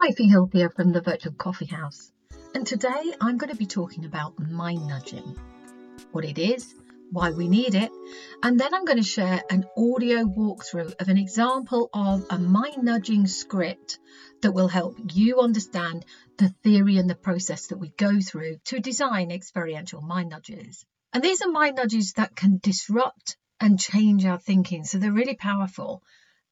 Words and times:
Hi, 0.00 0.14
Hill 0.16 0.48
here 0.52 0.70
from 0.70 0.92
the 0.92 1.00
Virtual 1.00 1.32
Coffee 1.32 1.66
House. 1.66 2.12
And 2.54 2.64
today 2.64 3.14
I'm 3.20 3.36
going 3.36 3.50
to 3.50 3.56
be 3.56 3.66
talking 3.66 4.04
about 4.04 4.38
mind 4.38 4.86
nudging, 4.86 5.36
what 6.12 6.24
it 6.24 6.38
is, 6.38 6.72
why 7.10 7.32
we 7.32 7.48
need 7.48 7.74
it, 7.74 7.90
and 8.40 8.60
then 8.60 8.72
I'm 8.72 8.84
going 8.84 8.98
to 8.98 9.02
share 9.02 9.42
an 9.50 9.64
audio 9.76 10.22
walkthrough 10.22 10.94
of 11.00 11.08
an 11.08 11.18
example 11.18 11.90
of 11.92 12.24
a 12.30 12.38
mind 12.38 12.84
nudging 12.84 13.26
script 13.26 13.98
that 14.42 14.52
will 14.52 14.68
help 14.68 14.96
you 15.14 15.40
understand 15.40 16.04
the 16.36 16.50
theory 16.62 16.98
and 16.98 17.10
the 17.10 17.16
process 17.16 17.66
that 17.66 17.78
we 17.78 17.88
go 17.88 18.20
through 18.20 18.58
to 18.66 18.78
design 18.78 19.32
experiential 19.32 20.00
mind 20.00 20.30
nudges. 20.30 20.86
And 21.12 21.24
these 21.24 21.42
are 21.42 21.50
mind 21.50 21.74
nudges 21.74 22.12
that 22.12 22.36
can 22.36 22.60
disrupt 22.62 23.36
and 23.58 23.80
change 23.80 24.24
our 24.24 24.38
thinking, 24.38 24.84
so 24.84 24.98
they're 24.98 25.10
really 25.10 25.36
powerful. 25.36 26.04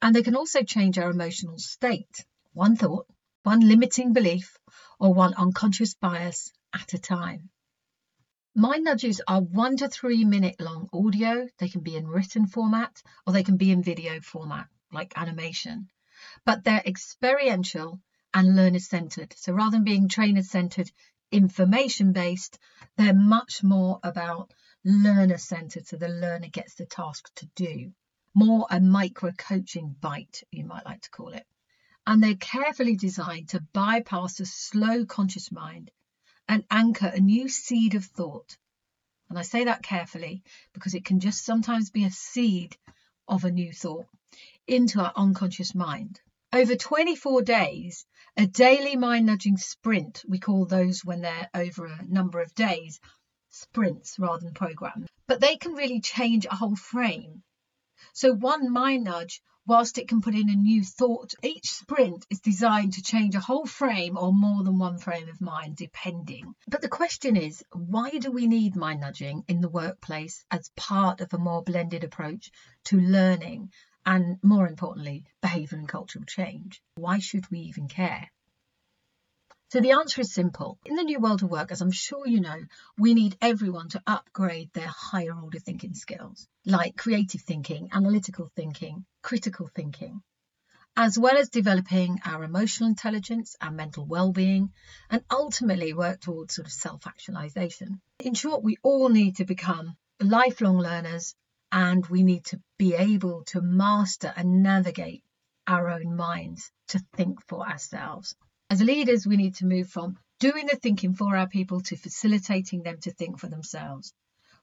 And 0.03 0.17
they 0.17 0.25
can 0.25 0.35
also 0.35 0.65
change 0.65 0.99
our 0.99 1.11
emotional 1.11 1.59
state. 1.59 2.25
One 2.53 2.75
thought 2.75 3.07
one 3.47 3.61
limiting 3.61 4.13
belief, 4.13 4.59
or 4.99 5.15
one 5.15 5.33
unconscious 5.35 5.95
bias 5.95 6.51
at 6.75 6.95
a 6.95 6.99
time. 6.99 7.49
Mind 8.57 8.83
nudges 8.83 9.23
are 9.29 9.41
one 9.41 9.77
to 9.77 9.89
three 9.89 10.25
minute 10.25 10.57
long 10.59 10.89
audio. 10.93 11.47
They 11.59 11.69
can 11.69 11.83
be 11.83 11.95
in 11.95 12.09
written 12.09 12.49
format 12.49 13.01
or 13.25 13.33
they 13.33 13.45
can 13.45 13.57
be 13.57 13.71
in 13.71 13.85
video 13.85 14.21
format, 14.21 14.67
like 14.91 15.17
animation. 15.17 15.87
But 16.45 16.65
they're 16.65 16.83
experiential 16.85 18.01
and 18.35 18.57
learner 18.57 18.81
centered. 18.81 19.33
So 19.37 19.53
rather 19.53 19.77
than 19.77 19.85
being 19.85 20.09
trainer 20.09 20.43
centered, 20.43 20.91
information 21.31 22.13
based, 22.13 22.59
they're 22.97 23.15
much 23.15 23.63
more 23.63 24.01
about 24.03 24.53
learner 24.85 25.39
centered. 25.39 25.87
So 25.87 25.99
the 25.99 26.09
learner 26.09 26.49
gets 26.49 26.75
the 26.75 26.87
task 26.87 27.33
to 27.37 27.47
do. 27.55 27.93
More 28.35 28.67
a 28.69 28.81
micro 28.81 29.31
coaching 29.31 29.95
bite, 30.01 30.43
you 30.51 30.65
might 30.65 30.85
like 30.85 31.03
to 31.03 31.11
call 31.11 31.29
it 31.29 31.47
and 32.07 32.23
they're 32.23 32.37
carefully 32.37 32.97
designed 32.97 33.49
to 33.49 33.61
bypass 33.73 34.37
the 34.37 34.47
slow 34.47 35.05
conscious 35.05 35.51
mind 35.51 35.91
and 36.49 36.65
anchor 36.71 37.11
a 37.13 37.21
new 37.21 37.49
seed 37.49 37.95
of 37.95 38.05
thought. 38.05 38.57
And 39.29 39.39
I 39.39 39.43
say 39.43 39.65
that 39.65 39.83
carefully 39.83 40.45
because 40.73 40.95
it 40.95 41.05
can 41.05 41.19
just 41.19 41.45
sometimes 41.45 41.91
be 41.91 42.05
a 42.05 42.11
seed 42.11 42.77
of 43.27 43.45
a 43.45 43.51
new 43.51 43.73
thought 43.73 44.07
into 44.69 45.01
our 45.01 45.13
unconscious 45.17 45.75
mind. 45.75 46.21
Over 46.53 46.77
24 46.77 47.43
days, 47.43 48.07
a 48.37 48.47
daily 48.47 48.97
mind 48.97 49.27
nudging 49.27 49.57
sprint, 49.57 50.25
we 50.29 50.39
call 50.39 50.65
those 50.65 51.05
when 51.05 51.23
they're 51.23 51.51
over 51.55 51.87
a 51.87 52.05
number 52.07 52.41
of 52.41 52.55
days, 52.55 53.01
sprints 53.51 54.19
rather 54.19 54.45
than 54.45 54.55
programs, 54.55 55.09
but 55.27 55.41
they 55.41 55.57
can 55.57 55.73
really 55.73 56.01
change 56.01 56.47
a 56.47 56.55
whole 56.55 56.77
frame. 56.77 57.43
So 58.13 58.33
one 58.33 58.73
mind 58.73 59.05
nudge 59.05 59.43
whilst 59.67 59.99
it 59.99 60.09
can 60.09 60.21
put 60.21 60.35
in 60.35 60.49
a 60.49 60.55
new 60.55 60.83
thought, 60.83 61.35
each 61.43 61.71
sprint 61.71 62.25
is 62.31 62.41
designed 62.41 62.93
to 62.93 63.03
change 63.03 63.35
a 63.35 63.41
whole 63.41 63.67
frame 63.67 64.17
or 64.17 64.33
more 64.33 64.63
than 64.63 64.79
one 64.79 64.99
frame 64.99 65.29
of 65.29 65.41
mind, 65.41 65.77
depending. 65.77 66.55
But 66.69 66.83
the 66.83 66.89
question 66.89 67.37
is, 67.37 67.65
why 67.73 68.11
do 68.11 68.31
we 68.31 68.47
need 68.47 68.77
mind 68.77 69.01
nudging 69.01 69.45
in 69.49 69.61
the 69.61 69.69
workplace 69.69 70.45
as 70.51 70.71
part 70.77 71.21
of 71.21 71.35
a 71.35 71.39
more 71.39 71.63
blended 71.63 72.05
approach 72.05 72.51
to 72.85 73.01
learning 73.01 73.73
and, 74.05 74.39
more 74.43 74.69
importantly, 74.69 75.25
behaviour 75.43 75.79
and 75.79 75.89
cultural 75.89 76.25
change? 76.25 76.81
Why 76.95 77.19
should 77.19 77.51
we 77.51 77.59
even 77.61 77.89
care? 77.89 78.31
So 79.77 79.83
the 79.83 79.93
answer 79.93 80.23
is 80.23 80.33
simple. 80.33 80.79
In 80.87 80.95
the 80.95 81.03
new 81.03 81.21
world 81.21 81.43
of 81.43 81.51
work, 81.51 81.71
as 81.71 81.83
I'm 81.83 81.91
sure 81.91 82.27
you 82.27 82.41
know, 82.41 82.57
we 82.97 83.13
need 83.13 83.37
everyone 83.43 83.91
to 83.91 84.03
upgrade 84.07 84.73
their 84.73 84.89
higher 84.89 85.39
order 85.39 85.59
thinking 85.59 85.93
skills, 85.93 86.49
like 86.65 86.97
creative 86.97 87.43
thinking, 87.43 87.91
analytical 87.93 88.51
thinking, 88.57 89.05
critical 89.21 89.69
thinking, 89.75 90.23
as 90.97 91.19
well 91.19 91.37
as 91.37 91.51
developing 91.51 92.19
our 92.25 92.43
emotional 92.43 92.89
intelligence, 92.89 93.55
our 93.61 93.71
mental 93.71 94.07
well-being, 94.07 94.73
and 95.11 95.23
ultimately 95.31 95.93
work 95.93 96.21
towards 96.21 96.55
sort 96.55 96.67
of 96.67 96.73
self-actualization. 96.73 98.01
In 98.21 98.33
short, 98.33 98.63
we 98.63 98.79
all 98.83 99.11
need 99.11 99.37
to 99.37 99.45
become 99.45 99.95
lifelong 100.23 100.79
learners 100.79 101.35
and 101.71 102.07
we 102.07 102.23
need 102.23 102.47
to 102.47 102.59
be 102.79 102.95
able 102.95 103.45
to 103.49 103.61
master 103.61 104.33
and 104.35 104.63
navigate 104.63 105.23
our 105.67 105.91
own 105.91 106.17
minds 106.17 106.73
to 106.89 106.99
think 107.15 107.47
for 107.47 107.69
ourselves. 107.69 108.35
As 108.69 108.83
leaders, 108.83 109.27
we 109.27 109.37
need 109.37 109.55
to 109.57 109.67
move 109.67 109.89
from 109.89 110.19
doing 110.41 110.67
the 110.67 110.75
thinking 110.75 111.15
for 111.15 111.37
our 111.37 111.49
people 111.49 111.81
to 111.83 111.97
facilitating 111.97 112.83
them 112.83 112.99
to 112.99 113.13
think 113.13 113.39
for 113.39 113.47
themselves. 113.49 114.13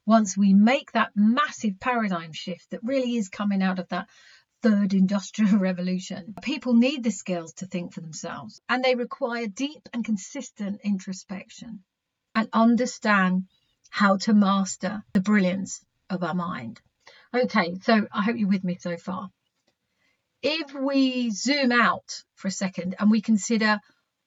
Once 0.06 0.36
we 0.36 0.53
make 0.53 0.91
that 0.91 1.16
massive 1.16 1.80
paradigm 1.80 2.34
shift 2.34 2.69
that 2.72 2.84
really 2.84 3.16
is 3.16 3.30
coming 3.30 3.63
out 3.63 3.80
of 3.80 3.88
that 3.88 4.09
third 4.62 4.94
industrial 4.94 5.58
revolution, 5.69 6.36
people 6.42 6.74
need 6.74 7.02
the 7.02 7.12
skills 7.12 7.53
to 7.53 7.66
think 7.66 7.94
for 7.94 8.02
themselves 8.02 8.62
and 8.68 8.84
they 8.84 8.96
require 8.96 9.47
deep 9.47 9.88
and 9.94 10.03
consistent 10.03 10.81
introspection 10.84 11.81
and 12.36 12.50
understand 12.52 13.47
how 13.90 14.18
to 14.18 14.34
master 14.34 15.02
the 15.13 15.22
brilliance 15.22 15.80
of 16.09 16.24
our 16.24 16.34
mind. 16.34 16.81
Okay, 17.34 17.75
so 17.81 18.06
I 18.12 18.24
hope 18.24 18.36
you're 18.38 18.50
with 18.50 18.66
me 18.66 18.78
so 18.81 18.97
far. 18.97 19.31
If 20.42 20.74
we 20.74 21.30
zoom 21.30 21.72
out 21.72 22.24
for 22.36 22.50
a 22.50 22.52
second 22.52 22.96
and 23.00 23.09
we 23.09 23.22
consider 23.22 23.80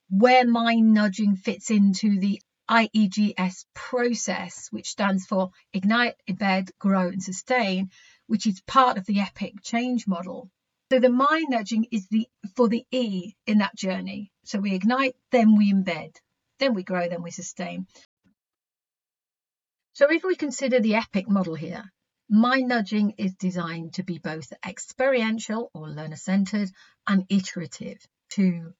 where 0.09 0.47
mind 0.47 0.94
nudging 0.94 1.37
fits 1.37 1.71
into 1.71 2.19
the 2.19 2.41
IEGS 2.69 3.65
process, 3.75 4.69
which 4.71 4.91
stands 4.91 5.27
for 5.27 5.50
Ignite, 5.72 6.17
Embed, 6.28 6.71
Grow 6.78 7.09
and 7.09 7.22
Sustain, 7.22 7.91
which 8.27 8.47
is 8.47 8.61
part 8.62 8.99
of 8.99 9.06
the 9.06 9.21
EPIC 9.21 9.62
change 9.62 10.06
model. 10.06 10.50
So 10.91 11.00
the 11.00 11.09
mind 11.09 11.47
nudging 11.50 11.87
is 11.91 12.06
the 12.09 12.28
for 12.55 12.69
the 12.69 12.84
E 12.91 13.34
in 13.47 13.59
that 13.59 13.77
journey. 13.77 14.31
So 14.45 14.61
we 14.61 14.75
ignite, 14.75 15.16
then 15.33 15.56
we 15.56 15.72
embed, 15.72 16.16
then 16.59 16.75
we 16.75 16.84
grow, 16.84 17.09
then 17.09 17.22
we 17.22 17.31
sustain. 17.33 17.87
So 19.95 20.11
if 20.11 20.22
we 20.22 20.37
consider 20.37 20.78
the 20.78 20.95
EPIC 20.97 21.28
model 21.28 21.55
here, 21.55 21.84
mind 22.28 22.69
nudging 22.69 23.15
is 23.19 23.34
designed 23.34 23.95
to 23.95 24.05
be 24.05 24.19
both 24.19 24.53
experiential 24.65 25.71
or 25.75 25.89
learner 25.89 26.16
centered 26.16 26.71
and 27.06 27.25
iterative 27.28 27.99
to 28.31 28.75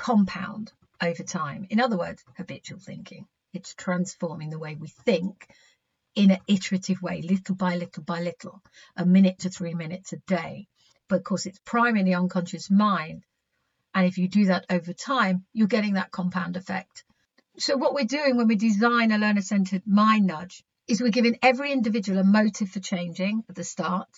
compound 0.00 0.72
over 1.02 1.22
time. 1.22 1.66
In 1.68 1.78
other 1.78 1.98
words, 1.98 2.24
habitual 2.34 2.80
thinking. 2.80 3.26
It's 3.52 3.74
transforming 3.74 4.48
the 4.48 4.58
way 4.58 4.74
we 4.74 4.88
think 4.88 5.46
in 6.14 6.30
an 6.30 6.38
iterative 6.46 7.02
way, 7.02 7.20
little 7.20 7.54
by 7.54 7.76
little 7.76 8.02
by 8.02 8.22
little, 8.22 8.62
a 8.96 9.04
minute 9.04 9.40
to 9.40 9.50
three 9.50 9.74
minutes 9.74 10.14
a 10.14 10.16
day. 10.26 10.66
But 11.06 11.16
of 11.16 11.24
course, 11.24 11.44
it's 11.44 11.60
priming 11.66 12.06
the 12.06 12.14
unconscious 12.14 12.70
mind. 12.70 13.24
And 13.92 14.06
if 14.06 14.16
you 14.16 14.26
do 14.26 14.46
that 14.46 14.64
over 14.70 14.94
time, 14.94 15.44
you're 15.52 15.66
getting 15.76 15.94
that 15.94 16.10
compound 16.10 16.56
effect. 16.56 17.04
So, 17.58 17.76
what 17.76 17.92
we're 17.92 18.04
doing 18.04 18.38
when 18.38 18.48
we 18.48 18.56
design 18.56 19.12
a 19.12 19.18
learner 19.18 19.42
centered 19.42 19.86
mind 19.86 20.26
nudge 20.26 20.64
is 20.88 21.02
we're 21.02 21.10
giving 21.10 21.38
every 21.42 21.72
individual 21.72 22.20
a 22.20 22.24
motive 22.24 22.70
for 22.70 22.80
changing 22.80 23.44
at 23.50 23.54
the 23.54 23.64
start, 23.64 24.08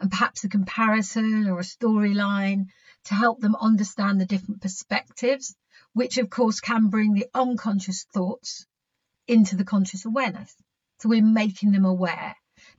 and 0.00 0.10
perhaps 0.10 0.42
a 0.42 0.48
comparison 0.48 1.48
or 1.48 1.60
a 1.60 1.62
storyline 1.76 2.66
to 3.06 3.14
help 3.14 3.40
them 3.40 3.56
understand 3.56 4.20
the 4.20 4.26
different 4.26 4.60
perspectives, 4.60 5.54
which 5.92 6.18
of 6.18 6.28
course 6.28 6.60
can 6.60 6.88
bring 6.88 7.14
the 7.14 7.26
unconscious 7.34 8.04
thoughts 8.12 8.66
into 9.28 9.56
the 9.56 9.64
conscious 9.64 10.04
awareness. 10.04 10.54
So 10.98 11.08
we're 11.08 11.22
making 11.22 11.72
them 11.72 11.84
aware 11.84 12.34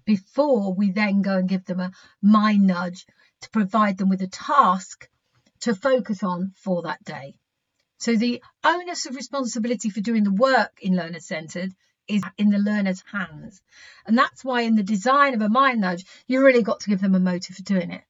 before 0.05 0.73
we 0.73 0.91
then 0.91 1.21
go 1.21 1.37
and 1.37 1.47
give 1.47 1.65
them 1.65 1.79
a 1.79 1.91
mind 2.21 2.67
nudge 2.67 3.05
to 3.41 3.49
provide 3.51 3.97
them 3.97 4.09
with 4.09 4.21
a 4.21 4.27
task 4.27 5.07
to 5.61 5.73
focus 5.75 6.23
on 6.23 6.51
for 6.55 6.83
that 6.83 7.03
day. 7.03 7.35
So 7.99 8.15
the 8.15 8.43
onus 8.63 9.05
of 9.05 9.15
responsibility 9.15 9.89
for 9.89 10.01
doing 10.01 10.23
the 10.23 10.31
work 10.31 10.79
in 10.81 10.95
learner 10.95 11.19
centered 11.19 11.73
is 12.07 12.21
in 12.37 12.49
the 12.49 12.57
learner's 12.57 13.03
hands. 13.11 13.61
And 14.05 14.17
that's 14.17 14.43
why 14.43 14.61
in 14.61 14.75
the 14.75 14.83
design 14.83 15.33
of 15.33 15.41
a 15.41 15.49
mind 15.49 15.81
nudge, 15.81 16.05
you 16.27 16.43
really 16.43 16.63
got 16.63 16.81
to 16.81 16.89
give 16.89 17.01
them 17.01 17.15
a 17.15 17.19
motive 17.19 17.55
for 17.55 17.63
doing 17.63 17.91
it. 17.91 18.03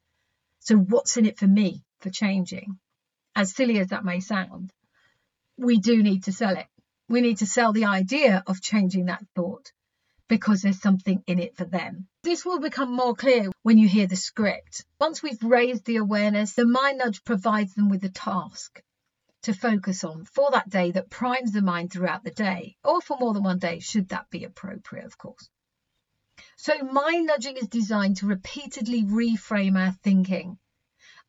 So 0.60 0.78
what's 0.78 1.18
in 1.18 1.26
it 1.26 1.38
for 1.38 1.48
me 1.48 1.84
for 2.00 2.10
changing? 2.10 2.80
As 3.36 3.54
silly 3.54 3.80
as 3.80 3.88
that 3.88 4.06
may 4.06 4.20
sound, 4.20 4.72
we 5.58 5.80
do 5.80 6.02
need 6.02 6.24
to 6.24 6.32
sell 6.32 6.56
it. 6.58 6.68
We 7.10 7.22
need 7.22 7.38
to 7.38 7.46
sell 7.46 7.74
the 7.74 7.86
idea 7.86 8.44
of 8.48 8.62
changing 8.62 9.06
that 9.06 9.26
thought 9.36 9.72
because 10.28 10.62
there's 10.62 10.82
something 10.82 11.24
in 11.26 11.40
it 11.40 11.56
for 11.56 11.66
them. 11.66 12.08
This 12.24 12.46
will 12.46 12.60
become 12.60 12.92
more 12.94 13.16
clear 13.16 13.50
when 13.64 13.78
you 13.78 13.88
hear 13.88 14.08
the 14.08 14.16
script. 14.16 14.86
Once 15.00 15.24
we've 15.24 15.42
raised 15.42 15.86
the 15.86 15.98
awareness, 15.98 16.54
the 16.54 16.66
mind 16.66 16.98
nudge 16.98 17.24
provides 17.24 17.74
them 17.74 17.90
with 17.90 18.04
a 18.04 18.10
task 18.10 18.82
to 19.44 19.54
focus 19.54 20.04
on 20.04 20.26
for 20.26 20.52
that 20.52 20.70
day 20.70 20.92
that 20.92 21.10
primes 21.10 21.54
the 21.54 21.62
mind 21.62 21.92
throughout 21.92 22.24
the 22.24 22.32
day, 22.32 22.76
or 22.84 23.02
for 23.02 23.18
more 23.18 23.34
than 23.34 23.44
one 23.44 23.60
day, 23.60 23.80
should 23.80 24.10
that 24.10 24.30
be 24.30 24.44
appropriate, 24.44 25.06
of 25.06 25.18
course. 25.18 25.50
So, 26.58 26.78
mind 26.80 27.28
nudging 27.28 27.56
is 27.56 27.68
designed 27.68 28.18
to 28.18 28.28
repeatedly 28.28 29.04
reframe 29.04 29.78
our 29.78 29.94
thinking. 30.04 30.58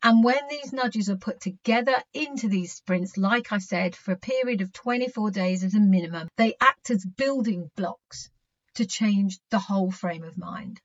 And 0.03 0.23
when 0.23 0.47
these 0.49 0.73
nudges 0.73 1.11
are 1.11 1.17
put 1.17 1.41
together 1.41 2.03
into 2.15 2.49
these 2.49 2.73
sprints, 2.73 3.17
like 3.17 3.53
I 3.53 3.59
said, 3.59 3.97
for 3.97 4.13
a 4.13 4.17
period 4.17 4.61
of 4.61 4.73
24 4.73 5.31
days 5.33 5.65
as 5.65 5.75
a 5.75 5.81
minimum, 5.81 6.29
they 6.37 6.55
act 6.61 6.91
as 6.91 7.05
building 7.05 7.71
blocks 7.75 8.31
to 8.75 8.87
change 8.87 9.41
the 9.51 9.59
whole 9.59 9.91
frame 9.91 10.23
of 10.23 10.39
mind. 10.39 10.81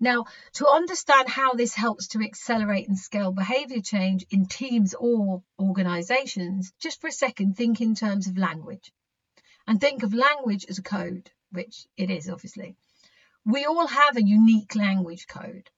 Now, 0.00 0.26
to 0.54 0.68
understand 0.68 1.28
how 1.28 1.54
this 1.54 1.74
helps 1.74 2.08
to 2.08 2.22
accelerate 2.22 2.88
and 2.88 2.98
scale 2.98 3.32
behavior 3.32 3.80
change 3.80 4.24
in 4.30 4.46
teams 4.46 4.94
or 4.94 5.42
organizations, 5.58 6.72
just 6.80 7.00
for 7.00 7.08
a 7.08 7.12
second, 7.12 7.56
think 7.56 7.80
in 7.80 7.94
terms 7.94 8.26
of 8.26 8.38
language 8.38 8.92
and 9.68 9.80
think 9.80 10.02
of 10.02 10.14
language 10.14 10.66
as 10.68 10.78
a 10.78 10.82
code, 10.82 11.30
which 11.52 11.86
it 11.96 12.10
is 12.10 12.28
obviously. 12.28 12.76
We 13.44 13.66
all 13.66 13.86
have 13.86 14.16
a 14.16 14.22
unique 14.22 14.74
language 14.74 15.26
code, 15.26 15.70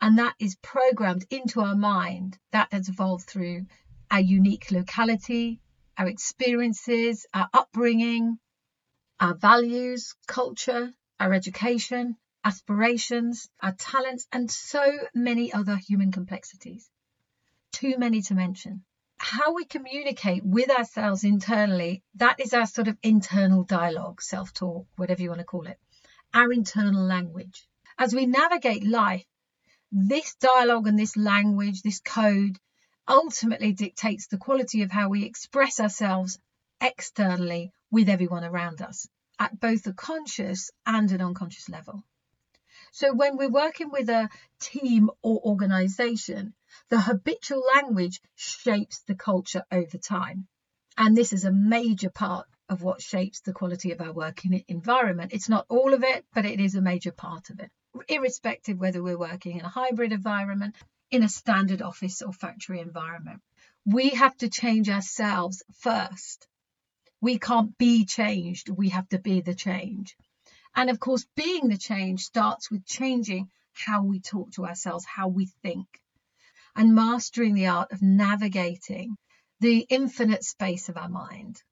and 0.00 0.18
that 0.18 0.34
is 0.38 0.56
programmed 0.56 1.26
into 1.30 1.60
our 1.60 1.74
mind 1.74 2.38
that 2.52 2.72
has 2.72 2.88
evolved 2.88 3.26
through 3.26 3.66
our 4.10 4.20
unique 4.20 4.70
locality, 4.70 5.60
our 5.96 6.06
experiences, 6.06 7.26
our 7.34 7.48
upbringing, 7.52 8.38
our 9.20 9.34
values, 9.34 10.14
culture, 10.26 10.92
our 11.18 11.34
education, 11.34 12.16
aspirations, 12.44 13.48
our 13.60 13.72
talents, 13.72 14.26
and 14.32 14.50
so 14.50 14.98
many 15.14 15.52
other 15.52 15.76
human 15.76 16.12
complexities. 16.12 16.88
Too 17.72 17.98
many 17.98 18.22
to 18.22 18.34
mention. 18.34 18.84
How 19.18 19.52
we 19.52 19.64
communicate 19.64 20.44
with 20.44 20.70
ourselves 20.70 21.24
internally, 21.24 22.04
that 22.14 22.38
is 22.38 22.54
our 22.54 22.66
sort 22.66 22.86
of 22.86 22.96
internal 23.02 23.64
dialogue, 23.64 24.22
self 24.22 24.52
talk, 24.54 24.86
whatever 24.96 25.20
you 25.20 25.30
want 25.30 25.40
to 25.40 25.44
call 25.44 25.66
it, 25.66 25.78
our 26.32 26.52
internal 26.52 27.02
language. 27.02 27.66
As 27.98 28.14
we 28.14 28.26
navigate 28.26 28.86
life, 28.86 29.24
this 29.90 30.34
dialogue 30.36 30.86
and 30.86 30.98
this 30.98 31.16
language, 31.16 31.82
this 31.82 32.00
code, 32.00 32.58
ultimately 33.06 33.72
dictates 33.72 34.26
the 34.26 34.38
quality 34.38 34.82
of 34.82 34.90
how 34.90 35.08
we 35.08 35.24
express 35.24 35.80
ourselves 35.80 36.38
externally 36.80 37.72
with 37.90 38.08
everyone 38.08 38.44
around 38.44 38.82
us 38.82 39.08
at 39.38 39.58
both 39.58 39.86
a 39.86 39.92
conscious 39.92 40.70
and 40.84 41.10
an 41.12 41.20
unconscious 41.20 41.68
level. 41.68 42.02
So 42.92 43.14
when 43.14 43.36
we're 43.36 43.50
working 43.50 43.90
with 43.90 44.08
a 44.08 44.28
team 44.60 45.10
or 45.22 45.40
organization, 45.44 46.54
the 46.88 47.00
habitual 47.00 47.62
language 47.74 48.20
shapes 48.34 49.00
the 49.06 49.14
culture 49.14 49.64
over 49.70 49.98
time. 49.98 50.48
And 50.96 51.16
this 51.16 51.32
is 51.32 51.44
a 51.44 51.52
major 51.52 52.10
part 52.10 52.46
of 52.68 52.82
what 52.82 53.00
shapes 53.00 53.40
the 53.40 53.52
quality 53.52 53.92
of 53.92 54.00
our 54.00 54.12
working 54.12 54.64
environment. 54.68 55.32
It's 55.32 55.48
not 55.48 55.66
all 55.68 55.94
of 55.94 56.02
it, 56.02 56.26
but 56.34 56.44
it 56.44 56.60
is 56.60 56.74
a 56.74 56.82
major 56.82 57.12
part 57.12 57.50
of 57.50 57.60
it, 57.60 57.70
irrespective 58.08 58.78
whether 58.78 59.02
we're 59.02 59.18
working 59.18 59.58
in 59.58 59.64
a 59.64 59.68
hybrid 59.68 60.12
environment, 60.12 60.76
in 61.10 61.22
a 61.22 61.28
standard 61.28 61.82
office 61.82 62.22
or 62.22 62.32
factory 62.32 62.80
environment. 62.80 63.40
We 63.86 64.10
have 64.10 64.36
to 64.38 64.48
change 64.48 64.90
ourselves 64.90 65.62
first. 65.80 66.46
We 67.20 67.38
can't 67.38 67.76
be 67.78 68.04
changed, 68.04 68.68
we 68.68 68.90
have 68.90 69.08
to 69.08 69.18
be 69.18 69.40
the 69.40 69.54
change. 69.54 70.16
And 70.74 70.90
of 70.90 71.00
course, 71.00 71.26
being 71.34 71.68
the 71.68 71.78
change 71.78 72.22
starts 72.22 72.70
with 72.70 72.84
changing 72.84 73.50
how 73.72 74.02
we 74.02 74.20
talk 74.20 74.52
to 74.52 74.66
ourselves, 74.66 75.04
how 75.04 75.28
we 75.28 75.46
think, 75.62 75.88
and 76.76 76.94
mastering 76.94 77.54
the 77.54 77.68
art 77.68 77.90
of 77.90 78.02
navigating 78.02 79.16
the 79.60 79.86
infinite 79.88 80.44
space 80.44 80.88
of 80.88 80.96
our 80.96 81.08
mind. 81.08 81.62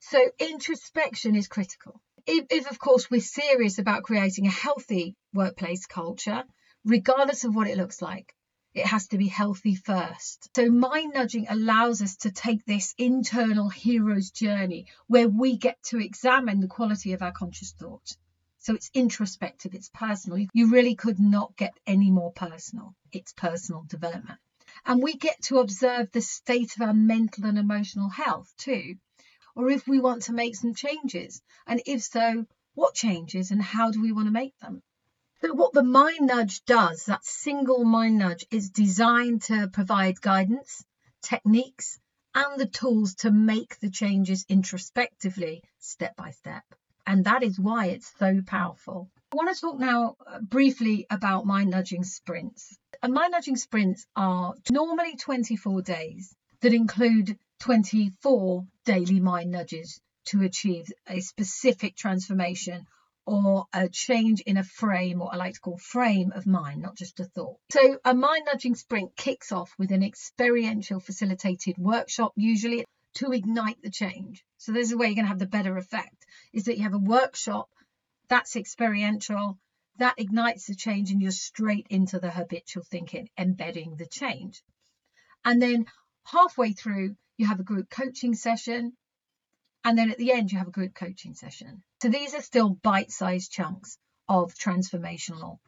So, 0.00 0.30
introspection 0.38 1.36
is 1.36 1.48
critical. 1.48 2.00
If, 2.26 2.46
if, 2.50 2.70
of 2.70 2.78
course, 2.78 3.10
we're 3.10 3.20
serious 3.20 3.78
about 3.78 4.02
creating 4.02 4.46
a 4.46 4.50
healthy 4.50 5.16
workplace 5.32 5.86
culture, 5.86 6.44
regardless 6.84 7.44
of 7.44 7.54
what 7.54 7.68
it 7.68 7.76
looks 7.76 8.02
like, 8.02 8.34
it 8.74 8.86
has 8.86 9.08
to 9.08 9.18
be 9.18 9.28
healthy 9.28 9.74
first. 9.74 10.48
So, 10.56 10.70
mind 10.70 11.12
nudging 11.14 11.46
allows 11.48 12.00
us 12.00 12.16
to 12.18 12.30
take 12.30 12.64
this 12.64 12.94
internal 12.96 13.68
hero's 13.68 14.30
journey 14.30 14.86
where 15.08 15.28
we 15.28 15.58
get 15.58 15.82
to 15.90 15.98
examine 15.98 16.60
the 16.60 16.68
quality 16.68 17.12
of 17.12 17.20
our 17.20 17.32
conscious 17.32 17.72
thought. 17.72 18.16
So, 18.60 18.74
it's 18.74 18.90
introspective, 18.94 19.74
it's 19.74 19.90
personal. 19.90 20.46
You 20.54 20.70
really 20.70 20.94
could 20.94 21.20
not 21.20 21.54
get 21.56 21.74
any 21.86 22.10
more 22.10 22.32
personal. 22.32 22.94
It's 23.12 23.34
personal 23.34 23.82
development. 23.82 24.38
And 24.86 25.02
we 25.02 25.14
get 25.14 25.42
to 25.42 25.58
observe 25.58 26.10
the 26.10 26.22
state 26.22 26.74
of 26.76 26.82
our 26.82 26.94
mental 26.94 27.44
and 27.44 27.58
emotional 27.58 28.08
health 28.08 28.54
too. 28.56 28.94
Or 29.54 29.68
if 29.68 29.86
we 29.86 30.00
want 30.00 30.22
to 30.24 30.32
make 30.32 30.56
some 30.56 30.74
changes. 30.74 31.42
And 31.66 31.82
if 31.84 32.02
so, 32.02 32.46
what 32.72 32.94
changes 32.94 33.50
and 33.50 33.60
how 33.60 33.90
do 33.90 34.00
we 34.00 34.12
want 34.12 34.28
to 34.28 34.32
make 34.32 34.58
them? 34.60 34.82
So 35.44 35.52
what 35.54 35.72
the 35.72 35.82
mind 35.82 36.28
nudge 36.28 36.64
does, 36.66 37.06
that 37.06 37.24
single 37.24 37.84
mind 37.84 38.16
nudge, 38.18 38.46
is 38.52 38.70
designed 38.70 39.42
to 39.42 39.66
provide 39.66 40.20
guidance, 40.20 40.84
techniques, 41.20 41.98
and 42.32 42.60
the 42.60 42.66
tools 42.66 43.16
to 43.16 43.32
make 43.32 43.80
the 43.80 43.90
changes 43.90 44.46
introspectively, 44.48 45.64
step 45.80 46.14
by 46.14 46.30
step. 46.30 46.62
And 47.08 47.24
that 47.24 47.42
is 47.42 47.58
why 47.58 47.86
it's 47.86 48.12
so 48.20 48.40
powerful. 48.46 49.10
I 49.32 49.34
want 49.34 49.52
to 49.52 49.60
talk 49.60 49.80
now 49.80 50.14
uh, 50.24 50.38
briefly 50.42 51.08
about 51.10 51.44
mind 51.44 51.70
nudging 51.70 52.04
sprints. 52.04 52.78
And 53.02 53.12
mind 53.12 53.32
nudging 53.32 53.56
sprints 53.56 54.06
are 54.14 54.54
normally 54.70 55.16
24 55.16 55.82
days 55.82 56.32
that 56.60 56.72
include 56.72 57.36
24 57.58 58.64
daily 58.84 59.18
mind 59.18 59.50
nudges 59.50 60.00
to 60.26 60.42
achieve 60.42 60.86
a 61.08 61.18
specific 61.18 61.96
transformation 61.96 62.86
or 63.24 63.66
a 63.72 63.88
change 63.88 64.40
in 64.40 64.56
a 64.56 64.64
frame, 64.64 65.18
what 65.18 65.34
I 65.34 65.36
like 65.36 65.54
to 65.54 65.60
call 65.60 65.78
frame 65.78 66.32
of 66.32 66.46
mind, 66.46 66.82
not 66.82 66.96
just 66.96 67.20
a 67.20 67.24
thought. 67.24 67.58
So 67.70 67.98
a 68.04 68.14
mind 68.14 68.44
nudging 68.46 68.74
sprint 68.74 69.16
kicks 69.16 69.52
off 69.52 69.72
with 69.78 69.92
an 69.92 70.02
experiential 70.02 71.00
facilitated 71.00 71.78
workshop, 71.78 72.32
usually 72.36 72.84
to 73.14 73.32
ignite 73.32 73.80
the 73.82 73.90
change. 73.90 74.44
So 74.58 74.72
this 74.72 74.88
is 74.88 74.96
where 74.96 75.08
you're 75.08 75.14
going 75.14 75.26
to 75.26 75.30
have 75.30 75.38
the 75.38 75.46
better 75.46 75.76
effect, 75.76 76.26
is 76.52 76.64
that 76.64 76.76
you 76.76 76.82
have 76.82 76.94
a 76.94 76.98
workshop 76.98 77.68
that's 78.28 78.56
experiential, 78.56 79.58
that 79.98 80.18
ignites 80.18 80.66
the 80.66 80.74
change 80.74 81.10
and 81.10 81.20
you're 81.20 81.30
straight 81.30 81.86
into 81.90 82.18
the 82.18 82.30
habitual 82.30 82.82
thinking, 82.82 83.28
embedding 83.38 83.96
the 83.96 84.06
change. 84.06 84.62
And 85.44 85.60
then 85.60 85.86
halfway 86.24 86.72
through, 86.72 87.16
you 87.36 87.46
have 87.46 87.60
a 87.60 87.64
group 87.64 87.90
coaching 87.90 88.34
session 88.34 88.94
and 89.84 89.98
then 89.98 90.10
at 90.10 90.18
the 90.18 90.32
end, 90.32 90.52
you 90.52 90.58
have 90.58 90.68
a 90.68 90.72
group 90.72 90.94
coaching 90.94 91.34
session. 91.34 91.82
So 92.02 92.08
these 92.08 92.34
are 92.34 92.42
still 92.42 92.70
bite 92.70 93.10
sized 93.10 93.50
chunks 93.50 93.98
of 94.28 94.54
transformational 94.54 95.58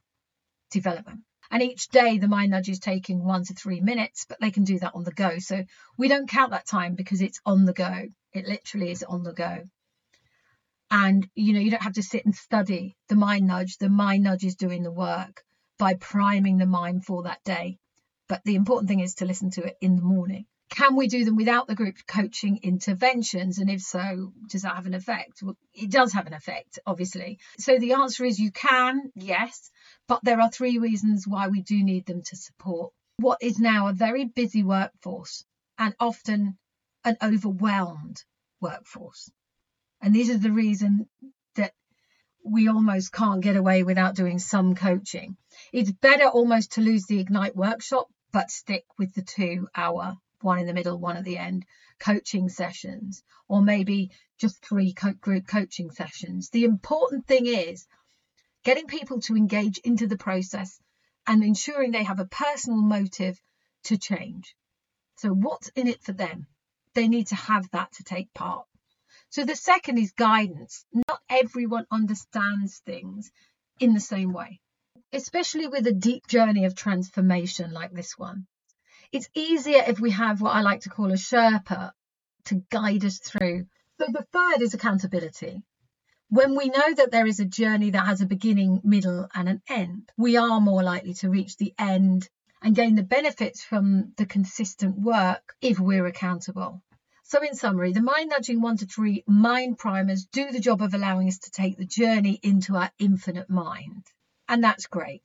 development. 0.71 1.21
And 1.51 1.63
each 1.63 1.89
day, 1.89 2.19
the 2.19 2.29
mind 2.29 2.53
nudge 2.53 2.69
is 2.69 2.79
taking 2.79 3.23
one 3.23 3.45
to 3.45 3.55
three 3.55 3.81
minutes, 3.81 4.25
but 4.29 4.41
they 4.41 4.51
can 4.51 4.65
do 4.65 4.79
that 4.79 4.95
on 4.95 5.05
the 5.05 5.13
go. 5.13 5.39
So 5.39 5.65
we 5.99 6.09
don't 6.09 6.29
count 6.29 6.53
that 6.53 6.67
time 6.67 6.95
because 6.95 7.21
it's 7.21 7.41
on 7.45 7.65
the 7.65 7.73
go. 7.73 8.09
It 8.33 8.47
literally 8.47 8.91
is 8.91 9.03
on 9.03 9.23
the 9.23 9.33
go. 9.33 9.65
And 10.91 11.29
you 11.35 11.53
know, 11.53 11.61
you 11.61 11.71
don't 11.71 11.83
have 11.83 11.95
to 11.95 12.03
sit 12.03 12.25
and 12.25 12.35
study 12.35 12.97
the 13.09 13.17
mind 13.17 13.47
nudge. 13.47 13.79
The 13.79 13.89
mind 13.89 14.25
nudge 14.25 14.45
is 14.45 14.57
doing 14.57 14.83
the 14.83 14.93
work 14.93 15.45
by 15.79 15.95
priming 15.95 16.57
the 16.57 16.67
mind 16.67 17.05
for 17.05 17.25
that 17.25 17.43
day. 17.45 17.79
But 18.29 18.43
the 18.45 18.55
important 18.55 18.89
thing 18.89 19.01
is 19.01 19.17
to 19.17 19.27
listen 19.27 19.51
to 19.51 19.65
it 19.65 19.77
in 19.81 19.97
the 19.97 20.03
morning. 20.03 20.47
Can 20.75 20.97
we 20.97 21.07
do 21.07 21.25
them 21.25 21.37
without 21.37 21.69
the 21.69 21.77
group 21.77 21.99
coaching 22.09 22.59
interventions? 22.65 23.59
And 23.59 23.71
if 23.71 23.81
so, 23.81 24.33
does 24.49 24.63
that 24.63 24.75
have 24.75 24.87
an 24.87 24.95
effect? 24.95 25.41
Well, 25.41 25.57
it 25.73 25.89
does 25.89 26.13
have 26.15 26.27
an 26.27 26.35
effect, 26.35 26.81
obviously. 26.85 27.39
So 27.61 27.79
the 27.79 27.93
answer 27.93 28.25
is 28.25 28.41
you 28.41 28.51
can, 28.51 29.13
yes, 29.15 29.71
but 30.09 30.25
there 30.25 30.41
are 30.41 30.51
three 30.51 30.79
reasons 30.79 31.29
why 31.29 31.47
we 31.47 31.63
do 31.63 31.81
need 31.85 32.07
them 32.07 32.23
to 32.23 32.35
support 32.35 32.93
what 33.21 33.39
is 33.41 33.61
now 33.61 33.87
a 33.87 33.93
very 33.93 34.25
busy 34.25 34.65
workforce 34.65 35.45
and 35.79 35.95
often 36.01 36.59
an 37.05 37.19
overwhelmed 37.23 38.25
workforce. 38.61 39.31
And 40.03 40.13
these 40.13 40.29
are 40.29 40.39
the 40.39 40.51
reason 40.51 41.09
that 41.55 41.73
we 42.45 42.67
almost 42.67 43.13
can't 43.13 43.45
get 43.45 43.55
away 43.55 43.85
without 43.85 44.17
doing 44.17 44.41
some 44.41 44.75
coaching. 44.75 45.37
It's 45.73 45.93
better 45.93 46.27
almost 46.27 46.73
to 46.73 46.81
lose 46.81 47.05
the 47.05 47.21
Ignite 47.21 47.55
workshop, 47.55 48.09
but 48.33 48.51
stick 48.51 48.85
with 48.99 49.15
the 49.15 49.23
two 49.23 49.69
hour 49.77 50.17
one 50.45 50.59
in 50.59 50.67
the 50.67 50.75
middle, 50.75 50.99
one 50.99 51.17
at 51.17 51.25
the 51.25 51.39
end, 51.39 51.65
coaching 51.99 52.49
sessions, 52.49 53.25
or 53.49 53.63
maybe 53.63 54.11
just 54.39 54.63
three 54.65 54.93
co- 54.93 55.15
group 55.15 55.47
coaching 55.47 55.91
sessions. 55.91 56.51
The 56.51 56.65
important 56.65 57.27
thing 57.27 57.47
is 57.47 57.87
getting 58.63 58.87
people 58.87 59.21
to 59.23 59.37
engage 59.37 59.79
into 59.79 60.07
the 60.07 60.19
process 60.19 60.81
and 61.27 61.43
ensuring 61.43 61.91
they 61.91 62.05
have 62.05 62.21
a 62.21 62.27
personal 62.27 62.83
motive 62.83 63.41
to 63.85 63.97
change. 63.97 64.55
So, 65.17 65.31
what's 65.31 65.69
in 65.69 65.89
it 65.89 66.03
for 66.03 66.13
them? 66.13 66.47
They 66.95 67.09
need 67.09 67.29
to 67.29 67.35
have 67.37 67.71
that 67.71 67.93
to 67.93 68.05
take 68.05 68.33
part. 68.35 68.67
So, 69.31 69.45
the 69.45 69.57
second 69.57 69.99
is 69.99 70.13
guidance. 70.13 70.85
Not 71.09 71.21
everyone 71.29 71.87
understands 71.91 72.79
things 72.81 73.31
in 73.81 73.95
the 73.95 74.01
same 74.01 74.33
way, 74.33 74.61
especially 75.13 75.69
with 75.69 75.87
a 75.87 75.93
deep 75.93 76.27
journey 76.27 76.65
of 76.65 76.75
transformation 76.75 77.73
like 77.73 77.93
this 77.93 78.19
one. 78.19 78.47
It's 79.15 79.31
easier 79.33 79.81
if 79.87 80.01
we 80.01 80.11
have 80.11 80.41
what 80.41 80.57
I 80.57 80.63
like 80.63 80.81
to 80.81 80.89
call 80.89 81.13
a 81.13 81.17
Sherpa 81.17 81.93
to 82.47 82.65
guide 82.69 83.05
us 83.05 83.21
through. 83.21 83.67
So 84.01 84.07
the 84.09 84.27
third 84.33 84.61
is 84.61 84.75
accountability. 84.75 85.63
When 86.31 86.57
we 86.57 86.69
know 86.69 86.95
that 86.95 87.13
there 87.13 87.29
is 87.29 87.39
a 87.39 87.45
journey 87.45 87.91
that 87.91 88.07
has 88.07 88.23
a 88.23 88.27
beginning, 88.27 88.81
middle, 88.83 89.29
and 89.33 89.49
an 89.49 89.63
end, 89.69 90.11
we 90.17 90.37
are 90.37 90.61
more 90.61 90.83
likely 90.83 91.15
to 91.15 91.31
reach 91.31 91.57
the 91.57 91.73
end 91.79 92.29
and 92.61 92.75
gain 92.75 92.97
the 92.97 93.05
benefits 93.05 93.63
from 93.63 94.15
the 94.17 94.27
consistent 94.27 94.99
work 94.99 95.55
if 95.61 95.79
we're 95.79 96.07
accountable. 96.07 96.83
So, 97.23 97.41
in 97.41 97.55
summary, 97.55 97.93
the 97.93 98.03
mind 98.03 98.31
nudging 98.31 98.61
one 98.61 98.79
to 98.79 98.87
three 98.87 99.23
mind 99.29 99.79
primers 99.79 100.25
do 100.25 100.51
the 100.51 100.59
job 100.59 100.83
of 100.83 100.93
allowing 100.93 101.29
us 101.29 101.39
to 101.39 101.53
take 101.53 101.77
the 101.77 101.87
journey 101.87 102.41
into 102.43 102.75
our 102.75 102.91
infinite 102.99 103.49
mind. 103.49 104.09
And 104.49 104.65
that's 104.65 104.89
great. 104.89 105.23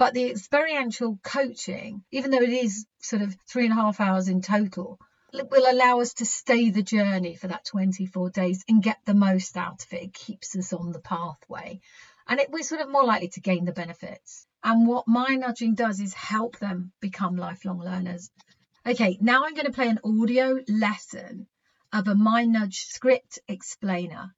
But 0.00 0.14
the 0.14 0.30
experiential 0.30 1.18
coaching, 1.22 2.02
even 2.10 2.30
though 2.30 2.40
it 2.40 2.48
is 2.48 2.86
sort 3.00 3.20
of 3.20 3.36
three 3.46 3.64
and 3.64 3.72
a 3.72 3.82
half 3.82 4.00
hours 4.00 4.28
in 4.28 4.40
total, 4.40 4.98
will 5.30 5.70
allow 5.70 6.00
us 6.00 6.14
to 6.14 6.24
stay 6.24 6.70
the 6.70 6.82
journey 6.82 7.36
for 7.36 7.48
that 7.48 7.66
24 7.66 8.30
days 8.30 8.64
and 8.66 8.82
get 8.82 8.96
the 9.04 9.12
most 9.12 9.58
out 9.58 9.84
of 9.84 9.92
it. 9.92 10.04
It 10.04 10.14
keeps 10.14 10.56
us 10.56 10.72
on 10.72 10.92
the 10.92 11.00
pathway 11.00 11.82
and 12.26 12.40
it, 12.40 12.50
we're 12.50 12.62
sort 12.62 12.80
of 12.80 12.88
more 12.88 13.04
likely 13.04 13.28
to 13.28 13.42
gain 13.42 13.66
the 13.66 13.74
benefits. 13.74 14.46
And 14.64 14.86
what 14.86 15.06
mind 15.06 15.42
nudging 15.42 15.74
does 15.74 16.00
is 16.00 16.14
help 16.14 16.58
them 16.58 16.92
become 17.00 17.36
lifelong 17.36 17.80
learners. 17.80 18.30
Okay, 18.86 19.18
now 19.20 19.44
I'm 19.44 19.52
going 19.52 19.66
to 19.66 19.72
play 19.72 19.88
an 19.88 20.00
audio 20.02 20.60
lesson 20.66 21.46
of 21.92 22.08
a 22.08 22.14
mind 22.14 22.54
nudge 22.54 22.86
script 22.86 23.38
explainer, 23.48 24.34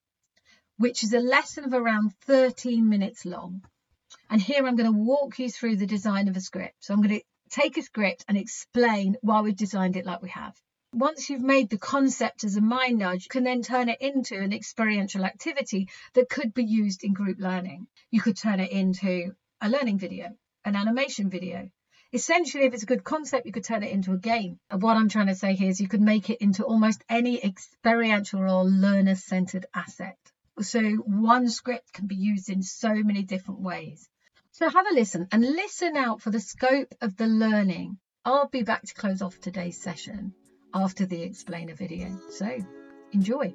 which 0.76 1.04
is 1.04 1.12
a 1.12 1.20
lesson 1.20 1.62
of 1.62 1.72
around 1.72 2.14
13 2.22 2.88
minutes 2.88 3.24
long. 3.24 3.62
And 4.32 4.40
here 4.40 4.66
I'm 4.66 4.76
going 4.76 4.90
to 4.90 4.98
walk 4.98 5.38
you 5.38 5.50
through 5.50 5.76
the 5.76 5.86
design 5.86 6.26
of 6.26 6.38
a 6.38 6.40
script. 6.40 6.76
So 6.78 6.94
I'm 6.94 7.02
going 7.02 7.18
to 7.18 7.24
take 7.50 7.76
a 7.76 7.82
script 7.82 8.24
and 8.26 8.38
explain 8.38 9.14
why 9.20 9.42
we've 9.42 9.54
designed 9.54 9.94
it 9.98 10.06
like 10.06 10.22
we 10.22 10.30
have. 10.30 10.56
Once 10.94 11.28
you've 11.28 11.42
made 11.42 11.68
the 11.68 11.76
concept 11.76 12.42
as 12.42 12.56
a 12.56 12.62
mind 12.62 12.98
nudge, 12.98 13.24
you 13.24 13.28
can 13.28 13.44
then 13.44 13.60
turn 13.60 13.90
it 13.90 14.00
into 14.00 14.34
an 14.38 14.54
experiential 14.54 15.26
activity 15.26 15.90
that 16.14 16.30
could 16.30 16.54
be 16.54 16.64
used 16.64 17.04
in 17.04 17.12
group 17.12 17.36
learning. 17.40 17.86
You 18.10 18.22
could 18.22 18.38
turn 18.38 18.58
it 18.58 18.70
into 18.70 19.34
a 19.60 19.68
learning 19.68 19.98
video, 19.98 20.30
an 20.64 20.76
animation 20.76 21.28
video. 21.28 21.68
Essentially, 22.14 22.64
if 22.64 22.72
it's 22.72 22.84
a 22.84 22.86
good 22.94 23.04
concept, 23.04 23.44
you 23.44 23.52
could 23.52 23.64
turn 23.64 23.82
it 23.82 23.92
into 23.92 24.14
a 24.14 24.18
game. 24.18 24.58
And 24.70 24.80
what 24.80 24.96
I'm 24.96 25.10
trying 25.10 25.26
to 25.26 25.34
say 25.34 25.52
here 25.52 25.68
is 25.68 25.78
you 25.78 25.88
could 25.88 26.00
make 26.00 26.30
it 26.30 26.40
into 26.40 26.64
almost 26.64 27.04
any 27.06 27.44
experiential 27.44 28.50
or 28.50 28.64
learner 28.64 29.14
centered 29.14 29.66
asset. 29.74 30.16
So 30.62 30.80
one 30.80 31.50
script 31.50 31.92
can 31.92 32.06
be 32.06 32.16
used 32.16 32.48
in 32.48 32.62
so 32.62 32.94
many 32.94 33.24
different 33.24 33.60
ways. 33.60 34.08
So 34.54 34.68
have 34.68 34.86
a 34.86 34.94
listen 34.94 35.28
and 35.32 35.42
listen 35.42 35.96
out 35.96 36.20
for 36.20 36.28
the 36.28 36.38
scope 36.38 36.94
of 37.00 37.16
the 37.16 37.26
learning. 37.26 37.96
I'll 38.22 38.48
be 38.48 38.62
back 38.62 38.82
to 38.82 38.94
close 38.94 39.22
off 39.22 39.40
today's 39.40 39.80
session 39.80 40.34
after 40.74 41.06
the 41.06 41.22
explainer 41.22 41.74
video. 41.74 42.20
So 42.28 42.58
enjoy. 43.12 43.54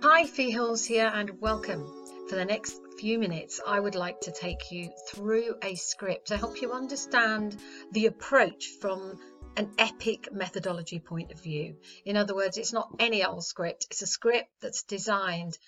Hi, 0.00 0.26
Fi 0.26 0.52
Hills 0.52 0.84
here 0.84 1.10
and 1.12 1.40
welcome. 1.40 1.84
For 2.28 2.36
the 2.36 2.44
next 2.44 2.80
few 3.00 3.18
minutes, 3.18 3.60
I 3.66 3.80
would 3.80 3.96
like 3.96 4.20
to 4.22 4.30
take 4.30 4.70
you 4.70 4.92
through 5.08 5.56
a 5.60 5.74
script 5.74 6.28
to 6.28 6.36
help 6.36 6.62
you 6.62 6.70
understand 6.70 7.56
the 7.90 8.06
approach 8.06 8.68
from 8.80 9.18
an 9.56 9.72
epic 9.76 10.28
methodology 10.32 11.00
point 11.00 11.32
of 11.32 11.42
view. 11.42 11.74
In 12.04 12.16
other 12.16 12.36
words, 12.36 12.58
it's 12.58 12.72
not 12.72 12.94
any 13.00 13.24
old 13.24 13.44
script, 13.44 13.88
it's 13.90 14.02
a 14.02 14.06
script 14.06 14.50
that's 14.60 14.84
designed 14.84 15.58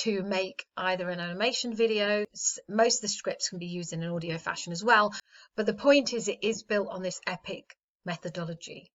to 0.00 0.22
make 0.22 0.66
either 0.76 1.10
an 1.10 1.20
animation 1.20 1.74
video. 1.74 2.24
Most 2.68 2.96
of 2.96 3.02
the 3.02 3.08
scripts 3.08 3.48
can 3.50 3.58
be 3.58 3.66
used 3.66 3.92
in 3.92 4.02
an 4.02 4.10
audio 4.10 4.38
fashion 4.38 4.72
as 4.72 4.82
well, 4.82 5.14
but 5.56 5.66
the 5.66 5.74
point 5.74 6.14
is 6.14 6.28
it 6.28 6.38
is 6.42 6.62
built 6.62 6.88
on 6.88 7.02
this 7.02 7.20
epic 7.26 7.76
methodology. 8.04 8.90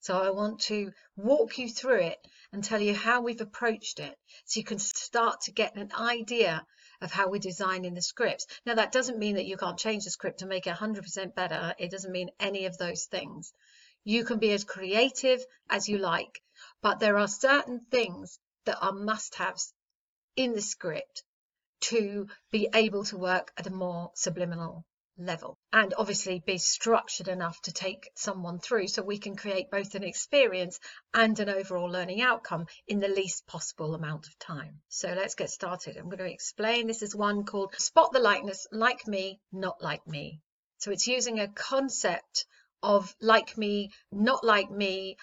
So 0.00 0.18
I 0.20 0.30
want 0.30 0.60
to 0.62 0.92
walk 1.16 1.58
you 1.58 1.68
through 1.68 2.02
it 2.02 2.18
and 2.52 2.64
tell 2.64 2.80
you 2.80 2.94
how 2.94 3.20
we've 3.20 3.40
approached 3.40 4.00
it 4.00 4.16
so 4.46 4.58
you 4.58 4.64
can 4.64 4.78
start 4.78 5.42
to 5.42 5.52
get 5.52 5.76
an 5.76 5.92
idea 5.98 6.64
of 7.00 7.12
how 7.12 7.28
we're 7.28 7.38
designing 7.38 7.94
the 7.94 8.02
scripts. 8.02 8.46
Now, 8.66 8.74
that 8.74 8.90
doesn't 8.90 9.18
mean 9.18 9.36
that 9.36 9.46
you 9.46 9.56
can't 9.56 9.78
change 9.78 10.04
the 10.04 10.10
script 10.10 10.40
to 10.40 10.46
make 10.46 10.66
it 10.66 10.74
100% 10.74 11.34
better. 11.34 11.74
It 11.78 11.90
doesn't 11.90 12.10
mean 12.12 12.30
any 12.40 12.66
of 12.66 12.78
those 12.78 13.04
things. 13.04 13.52
You 14.02 14.24
can 14.24 14.38
be 14.38 14.52
as 14.52 14.64
creative 14.64 15.44
as 15.70 15.88
you 15.88 15.98
like, 15.98 16.42
but 16.82 16.98
there 16.98 17.18
are 17.18 17.28
certain 17.28 17.80
things 17.90 18.38
that 18.64 18.78
are 18.80 18.92
must 18.92 19.34
haves 19.36 19.72
in 20.38 20.52
the 20.52 20.62
script 20.62 21.24
to 21.80 22.28
be 22.52 22.68
able 22.72 23.02
to 23.02 23.18
work 23.18 23.50
at 23.56 23.66
a 23.66 23.70
more 23.70 24.12
subliminal 24.14 24.84
level 25.18 25.58
and 25.72 25.94
obviously 25.98 26.40
be 26.46 26.58
structured 26.58 27.26
enough 27.26 27.60
to 27.60 27.72
take 27.72 28.08
someone 28.14 28.60
through 28.60 28.86
so 28.86 29.02
we 29.02 29.18
can 29.18 29.34
create 29.34 29.68
both 29.68 29.96
an 29.96 30.04
experience 30.04 30.78
and 31.12 31.40
an 31.40 31.48
overall 31.48 31.90
learning 31.90 32.22
outcome 32.22 32.66
in 32.86 33.00
the 33.00 33.08
least 33.08 33.48
possible 33.48 33.96
amount 33.96 34.28
of 34.28 34.38
time. 34.38 34.80
So 34.88 35.08
let's 35.08 35.34
get 35.34 35.50
started. 35.50 35.96
I'm 35.96 36.04
going 36.04 36.18
to 36.18 36.32
explain. 36.32 36.86
This 36.86 37.02
is 37.02 37.16
one 37.16 37.44
called 37.44 37.74
Spot 37.74 38.12
the 38.12 38.20
Likeness, 38.20 38.68
Like 38.70 39.08
Me, 39.08 39.40
Not 39.50 39.82
Like 39.82 40.06
Me. 40.06 40.40
So 40.76 40.92
it's 40.92 41.08
using 41.08 41.40
a 41.40 41.48
concept 41.48 42.46
of 42.80 43.12
like 43.20 43.58
me, 43.58 43.90
not 44.12 44.44
like 44.44 44.70
me 44.70 45.16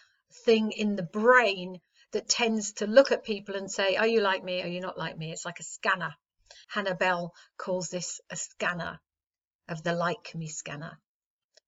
thing 0.44 0.74
in 0.74 0.98
the 0.98 1.04
brain 1.04 1.80
that 2.16 2.30
tends 2.30 2.72
to 2.72 2.88
look 2.88 3.12
at 3.12 3.26
people 3.26 3.56
and 3.56 3.70
say, 3.70 3.98
Are 3.98 4.08
you 4.08 4.22
like 4.22 4.42
me? 4.42 4.64
Are 4.64 4.70
you 4.70 4.80
not 4.80 4.98
like 4.98 5.18
me? 5.18 5.34
It's 5.34 5.44
like 5.44 5.60
a 5.60 5.64
scanner. 5.64 6.16
Hannah 6.70 6.96
Bell 6.96 7.34
calls 7.58 7.90
this 7.90 8.22
a 8.30 8.38
scanner 8.38 9.02
of 9.68 9.84
the 9.84 9.92
Like 9.92 10.34
Me 10.34 10.48
scanner, 10.48 10.98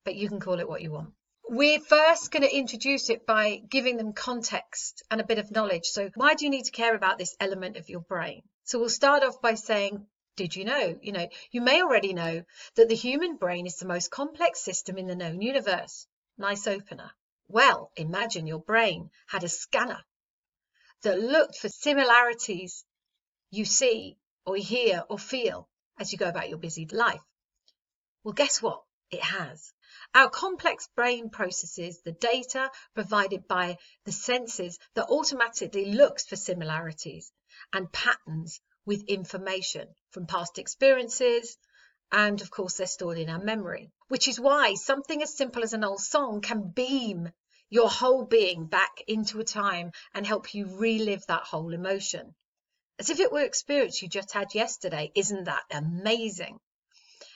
but 0.05 0.15
you 0.15 0.29
can 0.29 0.39
call 0.39 0.61
it 0.61 0.69
what 0.69 0.81
you 0.81 0.91
want. 0.91 1.13
We're 1.49 1.81
first 1.81 2.31
going 2.31 2.43
to 2.43 2.55
introduce 2.55 3.09
it 3.09 3.25
by 3.25 3.61
giving 3.69 3.97
them 3.97 4.13
context 4.13 5.03
and 5.11 5.19
a 5.19 5.25
bit 5.25 5.37
of 5.37 5.51
knowledge. 5.51 5.87
So, 5.87 6.11
why 6.15 6.35
do 6.35 6.45
you 6.45 6.49
need 6.49 6.63
to 6.63 6.71
care 6.71 6.95
about 6.95 7.17
this 7.17 7.35
element 7.41 7.75
of 7.75 7.89
your 7.89 8.01
brain? 8.01 8.43
So, 8.63 8.79
we'll 8.79 8.89
start 8.89 9.23
off 9.23 9.41
by 9.41 9.55
saying, 9.55 10.07
did 10.37 10.55
you 10.55 10.63
know? 10.63 10.97
You 11.01 11.11
know, 11.11 11.27
you 11.51 11.59
may 11.59 11.83
already 11.83 12.13
know 12.13 12.45
that 12.75 12.87
the 12.87 12.95
human 12.95 13.35
brain 13.35 13.67
is 13.67 13.75
the 13.75 13.85
most 13.85 14.11
complex 14.11 14.61
system 14.61 14.97
in 14.97 15.07
the 15.07 15.15
known 15.15 15.41
universe. 15.41 16.07
Nice 16.37 16.67
opener. 16.67 17.11
Well, 17.49 17.91
imagine 17.97 18.47
your 18.47 18.59
brain 18.59 19.09
had 19.27 19.43
a 19.43 19.49
scanner 19.49 19.99
that 21.03 21.19
looked 21.19 21.57
for 21.57 21.69
similarities 21.69 22.85
you 23.49 23.65
see 23.65 24.17
or 24.45 24.55
hear 24.55 25.03
or 25.09 25.19
feel 25.19 25.69
as 25.99 26.11
you 26.11 26.17
go 26.17 26.29
about 26.29 26.49
your 26.49 26.57
busy 26.57 26.87
life. 26.91 27.21
Well, 28.23 28.33
guess 28.33 28.61
what? 28.61 28.83
It 29.09 29.23
has. 29.23 29.73
Our 30.13 30.29
complex 30.29 30.89
brain 30.95 31.29
processes 31.29 32.01
the 32.01 32.11
data 32.11 32.69
provided 32.93 33.47
by 33.47 33.77
the 34.03 34.11
senses 34.11 34.77
that 34.95 35.07
automatically 35.07 35.93
looks 35.93 36.25
for 36.25 36.35
similarities 36.35 37.31
and 37.71 37.91
patterns 37.91 38.59
with 38.85 39.03
information 39.07 39.87
from 40.11 40.27
past 40.27 40.57
experiences. 40.59 41.57
And 42.11 42.41
of 42.41 42.51
course, 42.51 42.77
they're 42.77 42.87
stored 42.87 43.17
in 43.17 43.29
our 43.29 43.39
memory, 43.41 43.91
which 44.07 44.27
is 44.27 44.39
why 44.39 44.73
something 44.73 45.21
as 45.21 45.35
simple 45.35 45.63
as 45.63 45.73
an 45.73 45.85
old 45.85 46.01
song 46.01 46.41
can 46.41 46.69
beam 46.69 47.31
your 47.69 47.89
whole 47.89 48.25
being 48.25 48.65
back 48.65 49.01
into 49.07 49.39
a 49.39 49.43
time 49.43 49.91
and 50.13 50.25
help 50.25 50.53
you 50.53 50.77
relive 50.77 51.25
that 51.27 51.43
whole 51.43 51.74
emotion. 51.74 52.33
As 53.00 53.09
if 53.09 53.19
it 53.19 53.31
were 53.31 53.41
experience 53.41 54.01
you 54.01 54.07
just 54.07 54.33
had 54.33 54.55
yesterday. 54.55 55.12
Isn't 55.15 55.43
that 55.45 55.63
amazing? 55.71 56.59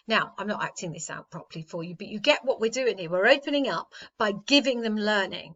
Now, 0.07 0.33
I'm 0.37 0.47
not 0.47 0.63
acting 0.63 0.91
this 0.91 1.09
out 1.09 1.29
properly 1.29 1.63
for 1.63 1.83
you, 1.83 1.95
but 1.95 2.07
you 2.07 2.19
get 2.19 2.43
what 2.43 2.59
we're 2.59 2.71
doing 2.71 2.97
here. 2.97 3.09
We're 3.09 3.27
opening 3.27 3.67
up 3.67 3.93
by 4.17 4.31
giving 4.31 4.81
them 4.81 4.97
learning. 4.97 5.55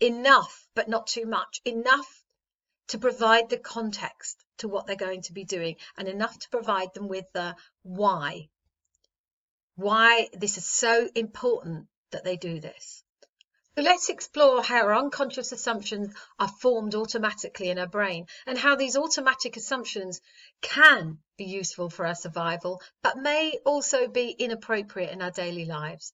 Enough, 0.00 0.68
but 0.74 0.88
not 0.88 1.06
too 1.06 1.26
much. 1.26 1.60
Enough 1.64 2.24
to 2.88 2.98
provide 2.98 3.50
the 3.50 3.58
context 3.58 4.42
to 4.58 4.68
what 4.68 4.86
they're 4.86 4.96
going 4.96 5.22
to 5.22 5.32
be 5.32 5.44
doing 5.44 5.76
and 5.96 6.08
enough 6.08 6.38
to 6.38 6.48
provide 6.50 6.94
them 6.94 7.08
with 7.08 7.26
the 7.34 7.54
why. 7.82 8.48
Why 9.76 10.28
this 10.32 10.56
is 10.56 10.64
so 10.64 11.08
important 11.14 11.88
that 12.10 12.24
they 12.24 12.36
do 12.36 12.60
this. 12.60 13.04
So 13.78 13.84
let's 13.84 14.08
explore 14.08 14.60
how 14.60 14.86
our 14.86 14.94
unconscious 14.96 15.52
assumptions 15.52 16.12
are 16.36 16.48
formed 16.48 16.96
automatically 16.96 17.70
in 17.70 17.78
our 17.78 17.86
brain 17.86 18.26
and 18.44 18.58
how 18.58 18.74
these 18.74 18.96
automatic 18.96 19.56
assumptions 19.56 20.20
can 20.60 21.18
be 21.36 21.44
useful 21.44 21.88
for 21.88 22.04
our 22.04 22.16
survival, 22.16 22.82
but 23.04 23.18
may 23.18 23.60
also 23.64 24.08
be 24.08 24.30
inappropriate 24.30 25.12
in 25.12 25.22
our 25.22 25.30
daily 25.30 25.64
lives. 25.64 26.12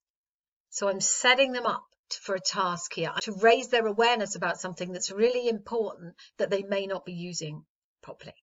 So 0.69 0.91
I'm 0.91 1.01
setting 1.01 1.53
them 1.53 1.65
up 1.65 1.87
for 2.21 2.35
a 2.35 2.39
task 2.39 2.93
here 2.93 3.15
to 3.23 3.33
raise 3.33 3.69
their 3.69 3.87
awareness 3.87 4.35
about 4.35 4.61
something 4.61 4.93
that's 4.93 5.11
really 5.11 5.49
important 5.49 6.17
that 6.37 6.51
they 6.51 6.65
may 6.65 6.85
not 6.85 7.07
be 7.07 7.15
using 7.15 7.65
properly. 8.03 8.35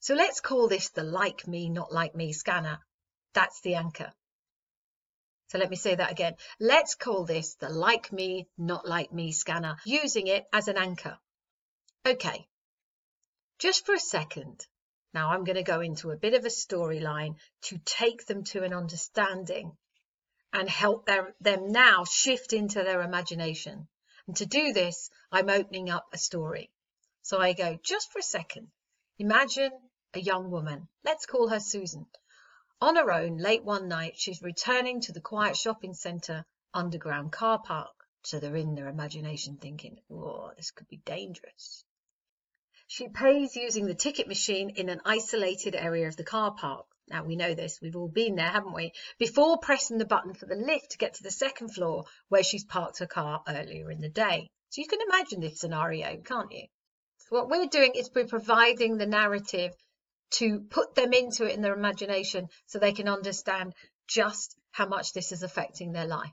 So 0.00 0.16
let's 0.16 0.40
call 0.40 0.66
this 0.66 0.88
the 0.88 1.04
like 1.04 1.46
me, 1.46 1.68
not 1.68 1.92
like 1.92 2.16
me 2.16 2.32
scanner. 2.32 2.80
That's 3.34 3.60
the 3.60 3.76
anchor. 3.76 4.12
So 5.48 5.58
let 5.58 5.70
me 5.70 5.76
say 5.76 5.94
that 5.94 6.10
again. 6.10 6.36
Let's 6.60 6.94
call 6.94 7.24
this 7.24 7.54
the 7.54 7.68
like 7.68 8.12
me, 8.12 8.48
not 8.56 8.86
like 8.86 9.12
me 9.12 9.32
scanner, 9.32 9.76
using 9.84 10.26
it 10.26 10.46
as 10.52 10.68
an 10.68 10.76
anchor. 10.76 11.18
Okay, 12.06 12.46
just 13.58 13.86
for 13.86 13.94
a 13.94 14.00
second. 14.00 14.66
Now 15.14 15.30
I'm 15.30 15.44
going 15.44 15.56
to 15.56 15.62
go 15.62 15.80
into 15.80 16.10
a 16.10 16.16
bit 16.16 16.34
of 16.34 16.44
a 16.44 16.48
storyline 16.48 17.36
to 17.62 17.78
take 17.78 18.26
them 18.26 18.44
to 18.44 18.62
an 18.62 18.74
understanding 18.74 19.76
and 20.52 20.68
help 20.68 21.06
their, 21.06 21.34
them 21.40 21.72
now 21.72 22.04
shift 22.04 22.52
into 22.52 22.82
their 22.82 23.00
imagination. 23.00 23.88
And 24.26 24.36
to 24.36 24.46
do 24.46 24.74
this, 24.74 25.10
I'm 25.32 25.48
opening 25.48 25.88
up 25.88 26.06
a 26.12 26.18
story. 26.18 26.70
So 27.22 27.38
I 27.38 27.54
go, 27.54 27.78
just 27.82 28.12
for 28.12 28.18
a 28.18 28.22
second, 28.22 28.68
imagine 29.18 29.72
a 30.12 30.20
young 30.20 30.50
woman. 30.50 30.88
Let's 31.04 31.26
call 31.26 31.48
her 31.48 31.60
Susan. 31.60 32.06
On 32.80 32.94
her 32.94 33.10
own, 33.10 33.38
late 33.38 33.64
one 33.64 33.88
night, 33.88 34.16
she's 34.16 34.40
returning 34.40 35.00
to 35.00 35.12
the 35.12 35.20
quiet 35.20 35.56
shopping 35.56 35.94
centre 35.94 36.44
underground 36.72 37.32
car 37.32 37.58
park. 37.58 38.06
So 38.22 38.38
they're 38.38 38.54
in 38.54 38.76
their 38.76 38.88
imagination 38.88 39.56
thinking, 39.56 39.98
oh, 40.10 40.52
this 40.56 40.70
could 40.70 40.86
be 40.88 40.98
dangerous. 40.98 41.84
She 42.86 43.08
pays 43.08 43.56
using 43.56 43.86
the 43.86 43.94
ticket 43.94 44.28
machine 44.28 44.70
in 44.70 44.88
an 44.88 45.00
isolated 45.04 45.74
area 45.74 46.06
of 46.06 46.16
the 46.16 46.24
car 46.24 46.54
park. 46.54 46.86
Now 47.08 47.24
we 47.24 47.34
know 47.34 47.54
this, 47.54 47.80
we've 47.80 47.96
all 47.96 48.08
been 48.08 48.36
there, 48.36 48.50
haven't 48.50 48.74
we? 48.74 48.92
Before 49.18 49.58
pressing 49.58 49.98
the 49.98 50.04
button 50.04 50.34
for 50.34 50.46
the 50.46 50.54
lift 50.54 50.92
to 50.92 50.98
get 50.98 51.14
to 51.14 51.22
the 51.22 51.30
second 51.32 51.74
floor 51.74 52.04
where 52.28 52.44
she's 52.44 52.64
parked 52.64 52.98
her 52.98 53.06
car 53.06 53.42
earlier 53.48 53.90
in 53.90 54.00
the 54.00 54.08
day. 54.08 54.50
So 54.70 54.82
you 54.82 54.86
can 54.86 55.00
imagine 55.00 55.40
this 55.40 55.58
scenario, 55.58 56.18
can't 56.18 56.52
you? 56.52 56.66
So 57.18 57.36
what 57.36 57.48
we're 57.48 57.66
doing 57.66 57.92
is 57.94 58.10
we're 58.14 58.26
providing 58.26 58.98
the 58.98 59.06
narrative 59.06 59.74
to 60.30 60.60
put 60.60 60.94
them 60.94 61.12
into 61.12 61.44
it 61.44 61.54
in 61.54 61.62
their 61.62 61.74
imagination 61.74 62.48
so 62.66 62.78
they 62.78 62.92
can 62.92 63.08
understand 63.08 63.74
just 64.06 64.56
how 64.70 64.86
much 64.86 65.12
this 65.12 65.32
is 65.32 65.42
affecting 65.42 65.92
their 65.92 66.06
life. 66.06 66.32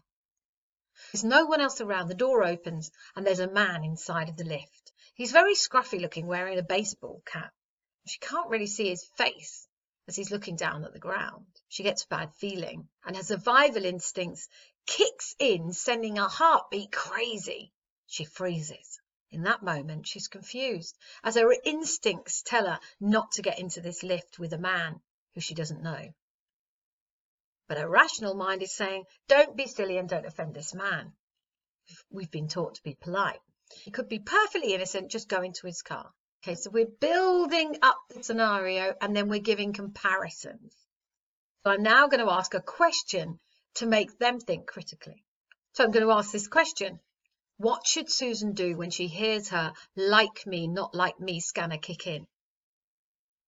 There's 1.11 1.23
no 1.23 1.45
one 1.45 1.61
else 1.61 1.81
around. 1.81 2.07
The 2.07 2.15
door 2.15 2.43
opens 2.43 2.91
and 3.15 3.25
there's 3.25 3.39
a 3.39 3.51
man 3.51 3.83
inside 3.83 4.29
of 4.29 4.37
the 4.37 4.45
lift. 4.45 4.93
He's 5.13 5.31
very 5.31 5.55
scruffy 5.55 5.99
looking, 5.99 6.27
wearing 6.27 6.57
a 6.57 6.63
baseball 6.63 7.21
cap. 7.25 7.53
She 8.07 8.19
can't 8.19 8.49
really 8.49 8.67
see 8.67 8.89
his 8.89 9.03
face 9.17 9.67
as 10.07 10.15
he's 10.15 10.31
looking 10.31 10.55
down 10.55 10.85
at 10.85 10.93
the 10.93 10.99
ground. 10.99 11.47
She 11.67 11.83
gets 11.83 12.03
a 12.03 12.07
bad 12.07 12.33
feeling 12.35 12.87
and 13.05 13.15
her 13.15 13.23
survival 13.23 13.85
instincts 13.85 14.47
kicks 14.85 15.35
in, 15.39 15.73
sending 15.73 16.17
her 16.17 16.27
heartbeat 16.27 16.91
crazy. 16.91 17.73
She 18.07 18.25
freezes. 18.25 18.99
In 19.31 19.43
that 19.43 19.63
moment, 19.63 20.07
she's 20.07 20.27
confused 20.27 20.97
as 21.23 21.35
her 21.35 21.53
instincts 21.63 22.41
tell 22.41 22.67
her 22.67 22.79
not 22.99 23.31
to 23.33 23.41
get 23.41 23.59
into 23.59 23.81
this 23.81 24.03
lift 24.03 24.39
with 24.39 24.53
a 24.53 24.57
man 24.57 25.01
who 25.33 25.41
she 25.41 25.53
doesn't 25.53 25.83
know. 25.83 26.13
But 27.67 27.79
her 27.79 27.89
rational 27.89 28.35
mind 28.35 28.61
is 28.61 28.75
saying, 28.75 29.05
don't 29.27 29.57
be 29.57 29.67
silly 29.67 29.97
and 29.97 30.07
don't 30.07 30.25
offend 30.25 30.53
this 30.53 30.73
man. 30.73 31.13
We've 32.09 32.31
been 32.31 32.47
taught 32.47 32.75
to 32.75 32.83
be 32.83 32.95
polite. 32.95 33.41
He 33.83 33.91
could 33.91 34.07
be 34.07 34.19
perfectly 34.19 34.73
innocent, 34.73 35.11
just 35.11 35.27
going 35.27 35.53
to 35.53 35.67
his 35.67 35.81
car. 35.81 36.13
Okay, 36.43 36.55
so 36.55 36.69
we're 36.69 36.85
building 36.85 37.77
up 37.81 37.97
the 38.09 38.23
scenario 38.23 38.93
and 39.01 39.15
then 39.15 39.27
we're 39.27 39.39
giving 39.39 39.73
comparisons. 39.73 40.75
So 41.63 41.71
I'm 41.71 41.81
now 41.81 42.07
going 42.07 42.23
to 42.23 42.31
ask 42.31 42.53
a 42.53 42.61
question 42.61 43.39
to 43.75 43.87
make 43.87 44.19
them 44.19 44.39
think 44.39 44.67
critically. 44.67 45.25
So 45.73 45.83
I'm 45.83 45.91
going 45.91 46.05
to 46.05 46.11
ask 46.11 46.31
this 46.31 46.47
question. 46.47 46.99
What 47.57 47.87
should 47.87 48.11
Susan 48.11 48.53
do 48.53 48.75
when 48.75 48.89
she 48.89 49.07
hears 49.07 49.49
her 49.49 49.73
like 49.95 50.45
me, 50.45 50.67
not 50.67 50.93
like 50.93 51.19
me 51.19 51.39
scanner 51.39 51.77
kick 51.77 52.05
in? 52.05 52.27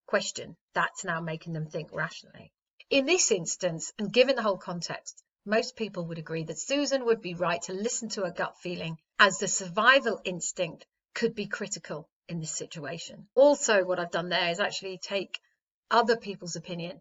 Question. 0.06 0.56
That's 0.72 1.04
now 1.04 1.20
making 1.20 1.52
them 1.52 1.68
think 1.68 1.92
rationally. 1.92 2.52
In 2.88 3.04
this 3.04 3.30
instance, 3.30 3.92
and 3.98 4.10
given 4.10 4.36
the 4.36 4.42
whole 4.42 4.56
context, 4.56 5.22
most 5.44 5.76
people 5.76 6.06
would 6.06 6.18
agree 6.18 6.44
that 6.44 6.58
Susan 6.58 7.04
would 7.04 7.20
be 7.20 7.34
right 7.34 7.60
to 7.62 7.74
listen 7.74 8.08
to 8.10 8.22
her 8.22 8.30
gut 8.30 8.58
feeling 8.58 8.98
as 9.18 9.38
the 9.38 9.48
survival 9.48 10.20
instinct 10.24 10.86
could 11.14 11.34
be 11.34 11.46
critical 11.46 12.08
in 12.28 12.40
this 12.40 12.54
situation. 12.54 13.28
Also, 13.34 13.84
what 13.84 13.98
I've 13.98 14.10
done 14.10 14.30
there 14.30 14.50
is 14.50 14.60
actually 14.60 14.98
take 14.98 15.38
other 15.90 16.16
people's 16.16 16.56
opinion. 16.56 17.00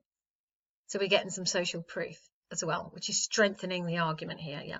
So 0.87 0.99
we're 0.99 1.07
getting 1.07 1.29
some 1.29 1.45
social 1.45 1.83
proof 1.83 2.17
as 2.51 2.63
well, 2.63 2.89
which 2.93 3.09
is 3.09 3.23
strengthening 3.23 3.85
the 3.85 3.99
argument 3.99 4.39
here. 4.39 4.61
Yeah. 4.65 4.79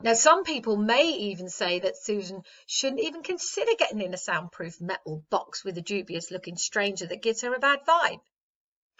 Now, 0.00 0.14
some 0.14 0.44
people 0.44 0.76
may 0.76 1.04
even 1.04 1.48
say 1.48 1.80
that 1.80 1.96
Susan 1.96 2.42
shouldn't 2.66 3.00
even 3.00 3.22
consider 3.22 3.72
getting 3.78 4.00
in 4.00 4.14
a 4.14 4.18
soundproof 4.18 4.80
metal 4.80 5.24
box 5.30 5.64
with 5.64 5.78
a 5.78 5.82
dubious 5.82 6.30
looking 6.30 6.56
stranger 6.56 7.06
that 7.06 7.22
gives 7.22 7.42
her 7.42 7.54
a 7.54 7.58
bad 7.58 7.80
vibe 7.86 8.20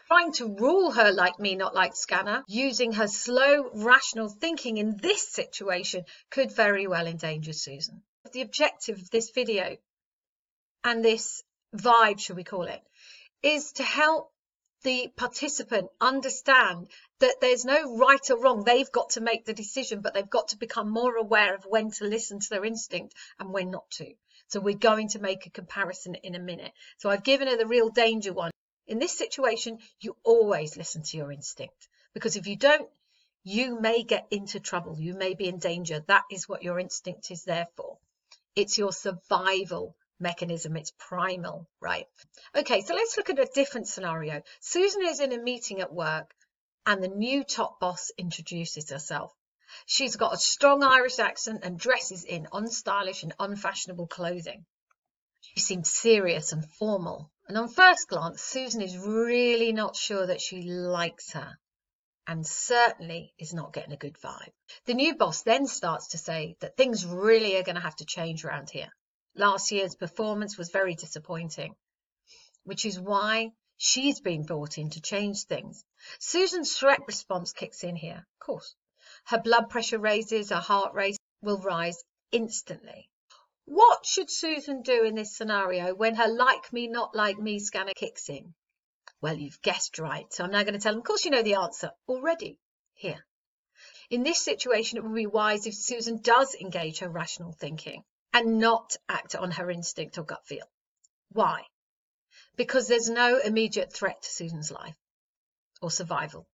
trying 0.07 0.33
to 0.33 0.47
rule 0.47 0.93
her 0.93 1.13
like 1.13 1.39
me, 1.39 1.57
not 1.57 1.75
like 1.75 1.97
Scanner, 1.97 2.45
using 2.47 2.93
her 2.93 3.09
slow, 3.09 3.71
rational 3.75 4.29
thinking 4.29 4.77
in 4.77 4.97
this 4.97 5.29
situation 5.29 6.05
could 6.31 6.53
very 6.53 6.87
well 6.87 7.07
endanger 7.07 7.53
Susan. 7.53 8.03
The 8.33 8.43
objective 8.43 8.99
of 8.99 9.11
this 9.11 9.31
video 9.31 9.77
and 10.85 11.05
this 11.05 11.43
vibe, 11.75 12.21
should 12.21 12.37
we 12.37 12.45
call 12.45 12.65
it, 12.65 12.83
is 13.43 13.73
to 13.73 13.83
help 13.83 14.33
the 14.83 15.09
participant 15.17 15.89
understand 16.01 16.89
that 17.21 17.41
there's 17.41 17.65
no 17.65 17.97
right 17.97 18.31
or 18.31 18.39
wrong. 18.39 18.65
They've 18.65 18.91
got 18.91 19.11
to 19.11 19.21
make 19.21 19.45
the 19.45 19.55
decision, 19.55 20.01
but 20.01 20.15
they've 20.15 20.29
got 20.29 20.49
to 20.49 20.59
become 20.59 20.91
more 20.91 21.17
aware 21.17 21.55
of 21.55 21.65
when 21.65 21.91
to 21.93 22.05
listen 22.05 22.41
to 22.41 22.51
their 22.51 22.65
instinct 22.65 23.15
and 23.39 23.53
when 23.53 23.71
not 23.71 23.91
to. 23.93 24.13
So 24.49 24.61
we're 24.61 24.77
going 24.77 25.09
to 25.09 25.19
make 25.19 25.47
a 25.47 25.51
comparison 25.51 26.15
in 26.17 26.35
a 26.35 26.41
minute. 26.41 26.73
So 26.99 27.11
I've 27.11 27.25
given 27.25 27.49
her 27.49 27.57
the 27.57 27.67
real 27.67 27.89
danger 27.89 28.33
one. 28.33 28.51
In 28.87 28.99
this 28.99 29.17
situation, 29.17 29.79
you 30.01 30.17
always 30.23 30.77
listen 30.77 31.03
to 31.03 31.17
your 31.17 31.33
instinct 31.33 31.89
because 32.15 32.37
if 32.37 32.47
you 32.47 32.57
don't, 32.57 32.89
you 33.43 33.81
may 33.81 34.03
get 34.03 34.27
into 34.31 34.61
trouble. 34.61 34.97
You 34.99 35.15
may 35.15 35.35
be 35.35 35.49
in 35.49 35.59
danger. 35.59 36.05
That 36.07 36.25
is 36.31 36.49
what 36.49 36.63
your 36.63 36.79
instinct 36.79 37.31
is 37.31 37.45
there 37.45 37.67
for. 37.77 37.99
It's 38.55 38.79
your 38.79 38.93
survival 38.93 39.97
mechanism. 40.21 40.77
It's 40.77 40.93
primal, 40.99 41.69
right? 41.81 42.07
Okay, 42.55 42.83
so 42.83 42.95
let's 42.95 43.17
look 43.17 43.31
at 43.31 43.39
a 43.39 43.49
different 43.55 43.89
scenario. 43.89 44.43
Susan 44.61 45.03
is 45.05 45.21
in 45.21 45.33
a 45.33 45.39
meeting 45.39 45.81
at 45.81 45.93
work 45.93 46.33
and 46.87 47.03
the 47.03 47.09
new 47.09 47.43
top 47.43 47.81
boss 47.81 48.11
introduces 48.17 48.91
herself. 48.91 49.35
She's 49.85 50.17
got 50.17 50.33
a 50.33 50.39
strong 50.39 50.83
Irish 50.85 51.19
accent 51.19 51.65
and 51.65 51.79
dresses 51.79 52.25
in 52.25 52.47
unstylish 52.53 53.25
and 53.25 53.35
unfashionable 53.39 54.07
clothing. 54.07 54.65
She 55.41 55.61
seems 55.61 55.93
serious 55.93 56.53
and 56.53 56.65
formal, 56.65 57.31
and 57.49 57.59
on 57.59 57.69
first 57.69 58.09
glance, 58.09 58.43
Susan 58.43 58.81
is 58.83 58.97
really 58.97 59.73
not 59.73 59.97
sure 59.97 60.27
that 60.27 60.41
she 60.41 60.63
likes 60.63 61.33
her 61.33 61.59
and 62.27 62.47
certainly 62.47 63.33
is 63.39 63.55
not 63.55 63.73
getting 63.73 63.93
a 63.93 63.97
good 63.97 64.17
vibe. 64.19 64.53
The 64.87 64.95
new 64.95 65.15
boss 65.15 65.43
then 65.43 65.67
starts 65.67 66.09
to 66.09 66.19
say 66.19 66.57
that 66.61 66.77
things 66.77 67.07
really 67.07 67.57
are 67.57 67.63
going 67.63 67.77
to 67.77 67.81
have 67.81 67.97
to 67.97 68.05
change 68.05 68.45
around 68.45 68.71
here. 68.71 68.89
Last 69.37 69.71
year's 69.71 69.95
performance 69.95 70.59
was 70.59 70.71
very 70.71 70.95
disappointing, 70.95 71.75
which 72.65 72.85
is 72.85 72.99
why 72.99 73.53
she's 73.77 74.21
been 74.21 74.45
brought 74.45 74.79
in 74.79 74.91
to 74.91 75.01
change 75.01 75.45
things. 75.45 75.85
Susan's 76.19 76.77
threat 76.77 77.01
response 77.07 77.53
kicks 77.53 77.85
in 77.85 77.97
here, 77.97 78.27
of 78.33 78.39
course. 78.39 78.75
Her 79.25 79.39
blood 79.41 79.71
pressure 79.71 79.99
raises, 79.99 80.51
her 80.51 80.57
heart 80.57 80.95
rate 80.95 81.19
will 81.43 81.59
rise 81.59 82.03
instantly. 82.33 83.09
What 83.65 84.07
should 84.07 84.31
Susan 84.31 84.83
do 84.83 85.05
in 85.05 85.15
this 85.15 85.37
scenario 85.37 85.95
when 85.95 86.15
her 86.15 86.29
like 86.29 86.73
me, 86.73 86.87
not 86.87 87.15
like 87.15 87.39
me 87.39 87.59
scanner 87.59 87.95
kicks 87.95 88.29
in? 88.29 88.55
Well, 89.21 89.37
you've 89.37 89.61
guessed 89.63 89.99
right. 89.99 90.33
So 90.33 90.45
I'm 90.45 90.51
now 90.51 90.63
going 90.63 90.75
to 90.75 90.81
tell 90.81 90.93
them, 90.93 91.01
of 91.01 91.07
course, 91.07 91.25
you 91.25 91.31
know 91.31 91.43
the 91.43 91.55
answer 91.55 91.91
already 92.09 92.59
here. 92.95 93.27
In 94.09 94.23
this 94.23 94.41
situation, 94.41 94.99
it 94.99 95.05
would 95.05 95.15
be 95.15 95.27
wise 95.27 95.67
if 95.67 95.75
Susan 95.75 96.21
does 96.21 96.55
engage 96.55 97.01
her 97.01 97.09
rational 97.09 97.53
thinking 97.53 98.05
and 98.33 98.59
not 98.59 98.97
act 99.09 99.35
on 99.35 99.51
her 99.51 99.71
instinct 99.71 100.17
or 100.19 100.23
gut 100.23 100.47
feel. 100.47 100.71
Why? 101.33 101.65
Because 102.57 102.89
there's 102.89 103.11
no 103.11 103.39
immediate 103.39 103.93
threat 103.93 104.23
to 104.23 104.31
Susan's 104.31 104.71
life 104.71 104.97
or 105.83 105.91
survival. 105.91 106.47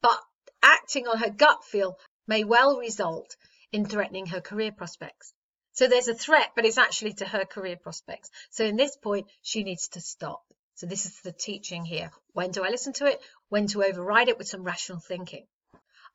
But 0.00 0.18
acting 0.62 1.06
on 1.06 1.18
her 1.18 1.30
gut 1.30 1.64
feel 1.64 1.98
may 2.26 2.44
well 2.44 2.78
result 2.78 3.36
in 3.72 3.84
threatening 3.84 4.26
her 4.26 4.40
career 4.40 4.72
prospects. 4.72 5.32
So 5.72 5.86
there's 5.86 6.08
a 6.08 6.14
threat, 6.14 6.50
but 6.56 6.64
it's 6.64 6.78
actually 6.78 7.14
to 7.14 7.26
her 7.26 7.44
career 7.44 7.76
prospects. 7.76 8.30
So 8.50 8.64
in 8.64 8.76
this 8.76 8.96
point, 8.96 9.28
she 9.42 9.62
needs 9.62 9.88
to 9.88 10.00
stop. 10.00 10.42
So 10.74 10.86
this 10.86 11.06
is 11.06 11.20
the 11.20 11.32
teaching 11.32 11.84
here. 11.84 12.10
When 12.32 12.50
do 12.50 12.64
I 12.64 12.70
listen 12.70 12.92
to 12.94 13.06
it? 13.06 13.20
When 13.48 13.66
to 13.68 13.84
override 13.84 14.28
it 14.28 14.38
with 14.38 14.48
some 14.48 14.64
rational 14.64 15.00
thinking. 15.00 15.46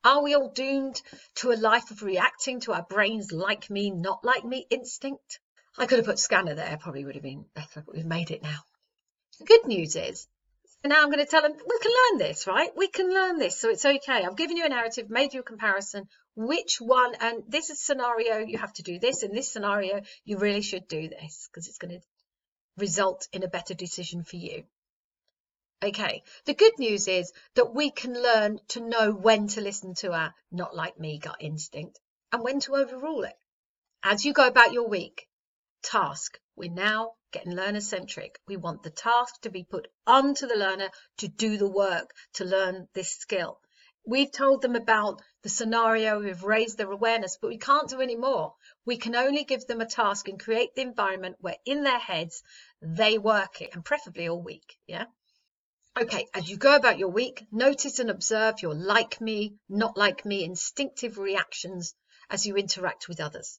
Are 0.04 0.22
we 0.22 0.34
all 0.34 0.50
doomed 0.50 1.00
to 1.36 1.52
a 1.52 1.56
life 1.56 1.90
of 1.90 2.02
reacting 2.02 2.60
to 2.60 2.72
our 2.72 2.82
brains 2.82 3.32
like 3.32 3.70
me, 3.70 3.90
not 3.90 4.24
like 4.24 4.44
me 4.44 4.66
instinct? 4.70 5.40
I 5.78 5.86
could 5.86 5.98
have 5.98 6.06
put 6.06 6.18
scanner 6.18 6.54
there, 6.54 6.78
probably 6.80 7.04
would 7.04 7.14
have 7.14 7.22
been 7.22 7.46
better, 7.54 7.82
but 7.84 7.94
we've 7.94 8.04
made 8.04 8.30
it 8.30 8.42
now. 8.42 8.58
The 9.38 9.44
good 9.44 9.66
news 9.66 9.96
is, 9.96 10.26
so 10.82 10.88
now 10.88 11.02
I'm 11.02 11.10
going 11.10 11.24
to 11.24 11.30
tell 11.30 11.42
them, 11.42 11.52
we 11.52 11.78
can 11.78 11.92
learn 11.92 12.18
this, 12.18 12.46
right? 12.46 12.70
We 12.76 12.88
can 12.88 13.12
learn 13.12 13.38
this, 13.38 13.58
so 13.58 13.70
it's 13.70 13.84
okay. 13.84 14.24
I've 14.24 14.36
given 14.36 14.56
you 14.56 14.64
a 14.64 14.68
narrative, 14.68 15.10
made 15.10 15.34
you 15.34 15.40
a 15.40 15.44
comparison 15.44 16.08
which 16.36 16.82
one 16.82 17.14
and 17.18 17.42
this 17.48 17.70
is 17.70 17.80
scenario 17.80 18.38
you 18.38 18.58
have 18.58 18.72
to 18.74 18.82
do 18.82 18.98
this 18.98 19.22
in 19.22 19.32
this 19.32 19.50
scenario 19.50 20.02
you 20.24 20.36
really 20.36 20.60
should 20.60 20.86
do 20.86 21.08
this 21.08 21.48
because 21.48 21.66
it's 21.66 21.78
going 21.78 21.98
to 21.98 22.06
result 22.76 23.26
in 23.32 23.42
a 23.42 23.48
better 23.48 23.72
decision 23.72 24.22
for 24.22 24.36
you 24.36 24.62
okay 25.82 26.22
the 26.44 26.52
good 26.52 26.78
news 26.78 27.08
is 27.08 27.32
that 27.54 27.74
we 27.74 27.90
can 27.90 28.12
learn 28.12 28.60
to 28.68 28.86
know 28.86 29.12
when 29.12 29.48
to 29.48 29.62
listen 29.62 29.94
to 29.94 30.12
our 30.12 30.34
not 30.52 30.76
like 30.76 31.00
me 31.00 31.18
gut 31.18 31.36
instinct 31.40 31.98
and 32.32 32.42
when 32.42 32.60
to 32.60 32.76
overrule 32.76 33.24
it 33.24 33.36
as 34.02 34.26
you 34.26 34.34
go 34.34 34.46
about 34.46 34.74
your 34.74 34.88
week 34.88 35.26
task 35.82 36.38
we're 36.54 36.70
now 36.70 37.12
getting 37.36 37.54
learner 37.54 37.80
centric 37.80 38.40
we 38.48 38.56
want 38.56 38.82
the 38.82 38.96
task 39.08 39.40
to 39.42 39.50
be 39.50 39.64
put 39.74 39.88
onto 40.06 40.46
the 40.46 40.60
learner 40.64 40.90
to 41.18 41.28
do 41.28 41.56
the 41.56 41.72
work 41.84 42.10
to 42.32 42.44
learn 42.44 42.88
this 42.94 43.10
skill 43.24 43.58
We've 44.08 44.30
told 44.30 44.62
them 44.62 44.76
about 44.76 45.20
the 45.42 45.48
scenario, 45.48 46.20
we've 46.20 46.44
raised 46.44 46.78
their 46.78 46.92
awareness, 46.92 47.38
but 47.42 47.48
we 47.48 47.58
can't 47.58 47.88
do 47.88 48.00
any 48.00 48.14
more. 48.14 48.54
We 48.84 48.98
can 48.98 49.16
only 49.16 49.42
give 49.42 49.66
them 49.66 49.80
a 49.80 49.86
task 49.86 50.28
and 50.28 50.38
create 50.38 50.76
the 50.76 50.82
environment 50.82 51.38
where 51.40 51.56
in 51.64 51.82
their 51.82 51.98
heads 51.98 52.44
they 52.80 53.18
work 53.18 53.60
it, 53.60 53.70
and 53.74 53.84
preferably 53.84 54.28
all 54.28 54.40
week. 54.40 54.78
Yeah. 54.86 55.06
Okay, 56.00 56.28
as 56.34 56.48
you 56.48 56.56
go 56.56 56.76
about 56.76 56.98
your 56.98 57.08
week, 57.08 57.48
notice 57.50 57.98
and 57.98 58.08
observe 58.08 58.62
your 58.62 58.76
like 58.76 59.20
me, 59.20 59.56
not 59.68 59.96
like 59.96 60.24
me 60.24 60.44
instinctive 60.44 61.18
reactions 61.18 61.96
as 62.30 62.46
you 62.46 62.56
interact 62.56 63.08
with 63.08 63.18
others. 63.18 63.58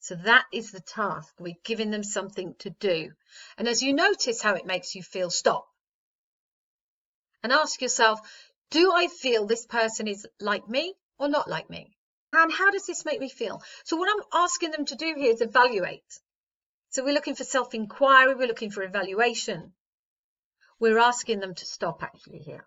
So 0.00 0.14
that 0.14 0.46
is 0.50 0.72
the 0.72 0.80
task. 0.80 1.34
We're 1.38 1.54
giving 1.62 1.90
them 1.90 2.02
something 2.02 2.54
to 2.60 2.70
do. 2.70 3.12
And 3.58 3.68
as 3.68 3.82
you 3.82 3.92
notice 3.92 4.40
how 4.40 4.54
it 4.54 4.64
makes 4.64 4.94
you 4.94 5.02
feel, 5.02 5.30
stop. 5.30 5.68
And 7.42 7.52
ask 7.52 7.80
yourself, 7.82 8.20
do 8.70 8.92
I 8.92 9.08
feel 9.08 9.46
this 9.46 9.66
person 9.66 10.08
is 10.08 10.26
like 10.40 10.68
me 10.68 10.94
or 11.18 11.28
not 11.28 11.48
like 11.48 11.68
me? 11.68 11.96
And 12.32 12.50
how 12.50 12.70
does 12.70 12.86
this 12.86 13.04
make 13.04 13.20
me 13.20 13.28
feel? 13.28 13.62
So 13.84 13.96
what 13.96 14.08
I'm 14.10 14.42
asking 14.42 14.70
them 14.70 14.86
to 14.86 14.94
do 14.94 15.14
here 15.16 15.32
is 15.32 15.42
evaluate. 15.42 16.20
So 16.88 17.04
we're 17.04 17.14
looking 17.14 17.34
for 17.34 17.44
self-inquiry, 17.44 18.34
we're 18.34 18.48
looking 18.48 18.70
for 18.70 18.82
evaluation. 18.82 19.72
We're 20.78 20.98
asking 20.98 21.40
them 21.40 21.54
to 21.54 21.66
stop 21.66 22.02
actually 22.02 22.38
here 22.38 22.66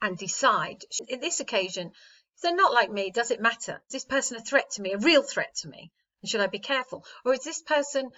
and 0.00 0.16
decide. 0.16 0.84
In 1.08 1.20
this 1.20 1.40
occasion, 1.40 1.88
if 1.88 2.42
they're 2.42 2.54
not 2.54 2.72
like 2.72 2.90
me, 2.90 3.10
does 3.10 3.32
it 3.32 3.40
matter? 3.40 3.82
Is 3.88 3.92
this 3.92 4.04
person 4.04 4.36
a 4.36 4.40
threat 4.40 4.70
to 4.72 4.82
me, 4.82 4.92
a 4.92 4.98
real 4.98 5.22
threat 5.22 5.54
to 5.62 5.68
me? 5.68 5.90
Should 6.24 6.40
I 6.40 6.46
be 6.48 6.58
careful? 6.58 7.04
Or 7.24 7.32
is 7.32 7.44
this 7.44 7.62
person 7.62 8.10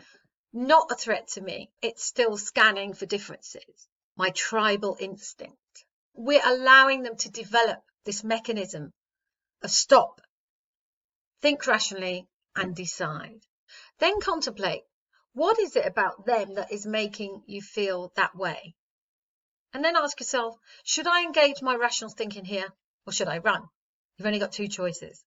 not 0.52 0.90
a 0.90 0.96
threat 0.96 1.28
to 1.28 1.40
me? 1.40 1.70
It's 1.80 2.04
still 2.04 2.36
scanning 2.36 2.94
for 2.94 3.06
differences. 3.06 3.88
My 4.16 4.30
tribal 4.30 4.96
instinct. 4.98 5.84
We're 6.14 6.44
allowing 6.44 7.02
them 7.02 7.16
to 7.18 7.30
develop 7.30 7.80
this 8.04 8.24
mechanism 8.24 8.92
of 9.62 9.70
stop, 9.70 10.20
think 11.40 11.66
rationally, 11.66 12.28
and 12.56 12.74
decide. 12.74 13.40
Then 13.98 14.20
contemplate 14.20 14.82
what 15.34 15.58
is 15.58 15.76
it 15.76 15.86
about 15.86 16.26
them 16.26 16.54
that 16.54 16.72
is 16.72 16.84
making 16.84 17.42
you 17.46 17.62
feel 17.62 18.12
that 18.16 18.36
way? 18.36 18.74
And 19.72 19.82
then 19.82 19.96
ask 19.96 20.20
yourself, 20.20 20.56
should 20.84 21.06
I 21.06 21.22
engage 21.22 21.62
my 21.62 21.74
rational 21.74 22.10
thinking 22.10 22.44
here 22.44 22.68
or 23.06 23.12
should 23.12 23.28
I 23.28 23.38
run? 23.38 23.62
You've 24.16 24.26
only 24.26 24.38
got 24.38 24.52
two 24.52 24.68
choices. 24.68 25.24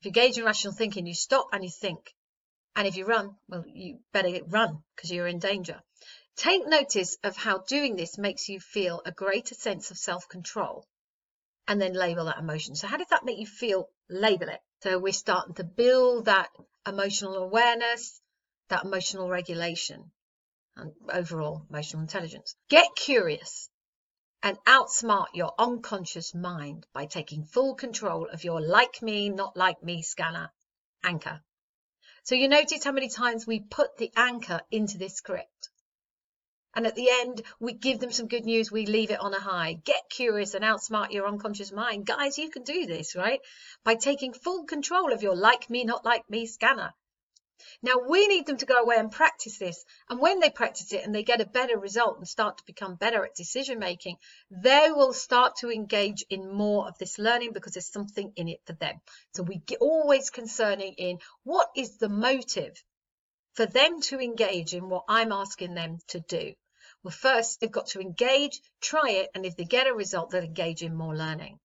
If 0.00 0.06
you 0.06 0.08
engage 0.10 0.38
in 0.38 0.44
rational 0.44 0.72
thinking, 0.72 1.06
you 1.06 1.14
stop 1.14 1.48
and 1.52 1.62
you 1.62 1.70
think. 1.70 2.14
And 2.74 2.86
if 2.88 2.96
you 2.96 3.04
run, 3.04 3.36
well, 3.48 3.64
you 3.66 4.00
better 4.12 4.42
run 4.46 4.82
because 4.96 5.10
you're 5.10 5.26
in 5.26 5.38
danger. 5.38 5.82
Take 6.36 6.66
notice 6.66 7.18
of 7.22 7.36
how 7.36 7.58
doing 7.58 7.96
this 7.96 8.16
makes 8.16 8.48
you 8.48 8.60
feel 8.60 9.02
a 9.04 9.12
greater 9.12 9.54
sense 9.54 9.90
of 9.90 9.98
self 9.98 10.26
control 10.28 10.86
and 11.68 11.80
then 11.80 11.92
label 11.92 12.24
that 12.24 12.38
emotion. 12.38 12.74
So, 12.76 12.86
how 12.86 12.96
does 12.96 13.08
that 13.08 13.24
make 13.24 13.38
you 13.38 13.46
feel? 13.46 13.90
Label 14.08 14.48
it. 14.48 14.60
So, 14.82 14.98
we're 14.98 15.12
starting 15.12 15.54
to 15.56 15.64
build 15.64 16.24
that 16.24 16.48
emotional 16.86 17.36
awareness, 17.36 18.22
that 18.68 18.84
emotional 18.84 19.28
regulation, 19.28 20.10
and 20.76 20.92
overall 21.10 21.66
emotional 21.68 22.02
intelligence. 22.02 22.56
Get 22.68 22.88
curious 22.96 23.69
and 24.42 24.58
outsmart 24.64 25.28
your 25.34 25.52
unconscious 25.58 26.34
mind 26.34 26.86
by 26.92 27.06
taking 27.06 27.44
full 27.44 27.74
control 27.74 28.26
of 28.28 28.44
your 28.44 28.60
like 28.60 29.02
me, 29.02 29.28
not 29.28 29.56
like 29.56 29.82
me 29.82 30.02
scanner 30.02 30.50
anchor. 31.02 31.42
So 32.22 32.34
you 32.34 32.48
notice 32.48 32.84
how 32.84 32.92
many 32.92 33.08
times 33.08 33.46
we 33.46 33.60
put 33.60 33.96
the 33.96 34.12
anchor 34.16 34.60
into 34.70 34.98
this 34.98 35.14
script. 35.14 35.70
And 36.74 36.86
at 36.86 36.94
the 36.94 37.10
end, 37.10 37.42
we 37.58 37.72
give 37.72 37.98
them 37.98 38.12
some 38.12 38.28
good 38.28 38.44
news. 38.44 38.70
We 38.70 38.86
leave 38.86 39.10
it 39.10 39.18
on 39.18 39.34
a 39.34 39.40
high. 39.40 39.72
Get 39.84 40.08
curious 40.08 40.54
and 40.54 40.64
outsmart 40.64 41.10
your 41.10 41.26
unconscious 41.26 41.72
mind. 41.72 42.06
Guys, 42.06 42.38
you 42.38 42.48
can 42.48 42.62
do 42.62 42.86
this, 42.86 43.16
right? 43.16 43.40
By 43.82 43.96
taking 43.96 44.32
full 44.32 44.64
control 44.66 45.12
of 45.12 45.22
your 45.22 45.34
like 45.34 45.68
me, 45.68 45.84
not 45.84 46.04
like 46.04 46.28
me 46.30 46.46
scanner. 46.46 46.94
Now 47.82 47.98
we 48.08 48.26
need 48.26 48.46
them 48.46 48.56
to 48.58 48.66
go 48.66 48.82
away 48.82 48.96
and 48.96 49.10
practice 49.10 49.58
this. 49.58 49.84
And 50.08 50.20
when 50.20 50.40
they 50.40 50.50
practice 50.50 50.92
it 50.92 51.04
and 51.04 51.14
they 51.14 51.22
get 51.22 51.40
a 51.40 51.46
better 51.46 51.78
result 51.78 52.18
and 52.18 52.28
start 52.28 52.58
to 52.58 52.64
become 52.64 52.94
better 52.96 53.24
at 53.24 53.34
decision 53.34 53.78
making, 53.78 54.16
they 54.50 54.90
will 54.90 55.12
start 55.12 55.56
to 55.56 55.70
engage 55.70 56.24
in 56.30 56.52
more 56.52 56.88
of 56.88 56.98
this 56.98 57.18
learning 57.18 57.52
because 57.52 57.72
there's 57.72 57.92
something 57.92 58.32
in 58.36 58.48
it 58.48 58.60
for 58.66 58.74
them. 58.74 59.00
So 59.34 59.42
we 59.42 59.56
get 59.58 59.78
always 59.80 60.30
concerning 60.30 60.94
in 60.94 61.18
what 61.44 61.70
is 61.76 61.98
the 61.98 62.08
motive 62.08 62.82
for 63.54 63.66
them 63.66 64.00
to 64.00 64.20
engage 64.20 64.74
in 64.74 64.88
what 64.88 65.04
I'm 65.08 65.32
asking 65.32 65.74
them 65.74 65.98
to 66.08 66.20
do. 66.20 66.54
Well, 67.02 67.12
first 67.12 67.60
they've 67.60 67.70
got 67.70 67.88
to 67.88 68.00
engage, 68.00 68.60
try 68.80 69.10
it, 69.10 69.30
and 69.34 69.46
if 69.46 69.56
they 69.56 69.64
get 69.64 69.86
a 69.86 69.94
result, 69.94 70.30
they'll 70.30 70.44
engage 70.44 70.82
in 70.82 70.94
more 70.94 71.16
learning. 71.16 71.58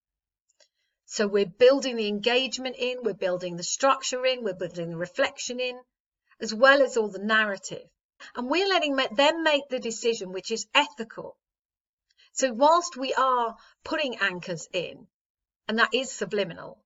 So 1.05 1.27
we're 1.27 1.45
building 1.45 1.95
the 1.95 2.07
engagement 2.07 2.75
in, 2.77 3.03
we're 3.03 3.13
building 3.13 3.57
the 3.57 3.63
structure 3.63 4.25
in, 4.25 4.43
we're 4.43 4.53
building 4.53 4.89
the 4.89 4.97
reflection 4.97 5.59
in, 5.59 5.79
as 6.39 6.53
well 6.53 6.81
as 6.81 6.97
all 6.97 7.09
the 7.09 7.19
narrative. 7.19 7.87
And 8.35 8.49
we're 8.49 8.67
letting 8.67 8.95
them 8.95 9.43
make 9.43 9.69
the 9.69 9.79
decision 9.79 10.31
which 10.31 10.51
is 10.51 10.67
ethical. 10.73 11.37
So 12.33 12.51
whilst 12.53 12.97
we 12.97 13.13
are 13.13 13.55
putting 13.83 14.17
anchors 14.17 14.67
in, 14.73 15.07
and 15.67 15.79
that 15.79 15.93
is 15.93 16.11
subliminal, 16.11 16.83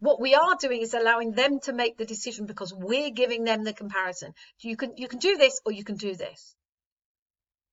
what 0.00 0.20
we 0.20 0.34
are 0.34 0.54
doing 0.54 0.80
is 0.80 0.94
allowing 0.94 1.32
them 1.32 1.60
to 1.60 1.72
make 1.72 1.96
the 1.96 2.06
decision 2.06 2.46
because 2.46 2.72
we're 2.72 3.10
giving 3.10 3.44
them 3.44 3.64
the 3.64 3.72
comparison. 3.72 4.34
You 4.60 4.76
can 4.76 4.96
you 4.96 5.08
can 5.08 5.18
do 5.18 5.36
this 5.36 5.60
or 5.64 5.72
you 5.72 5.84
can 5.84 5.96
do 5.96 6.14
this. 6.14 6.54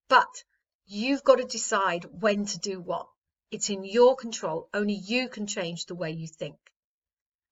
But 0.08 0.43
you've 0.86 1.23
got 1.23 1.38
to 1.38 1.45
decide 1.45 2.05
when 2.05 2.45
to 2.45 2.60
do 2.60 2.81
what. 2.81 3.08
It's 3.56 3.70
in 3.70 3.86
your 3.86 4.18
control. 4.18 4.68
Only 4.74 4.96
you 4.96 5.30
can 5.30 5.48
change 5.48 5.86
the 5.86 5.96
way 5.96 6.12
you 6.12 6.28
think. 6.28 6.58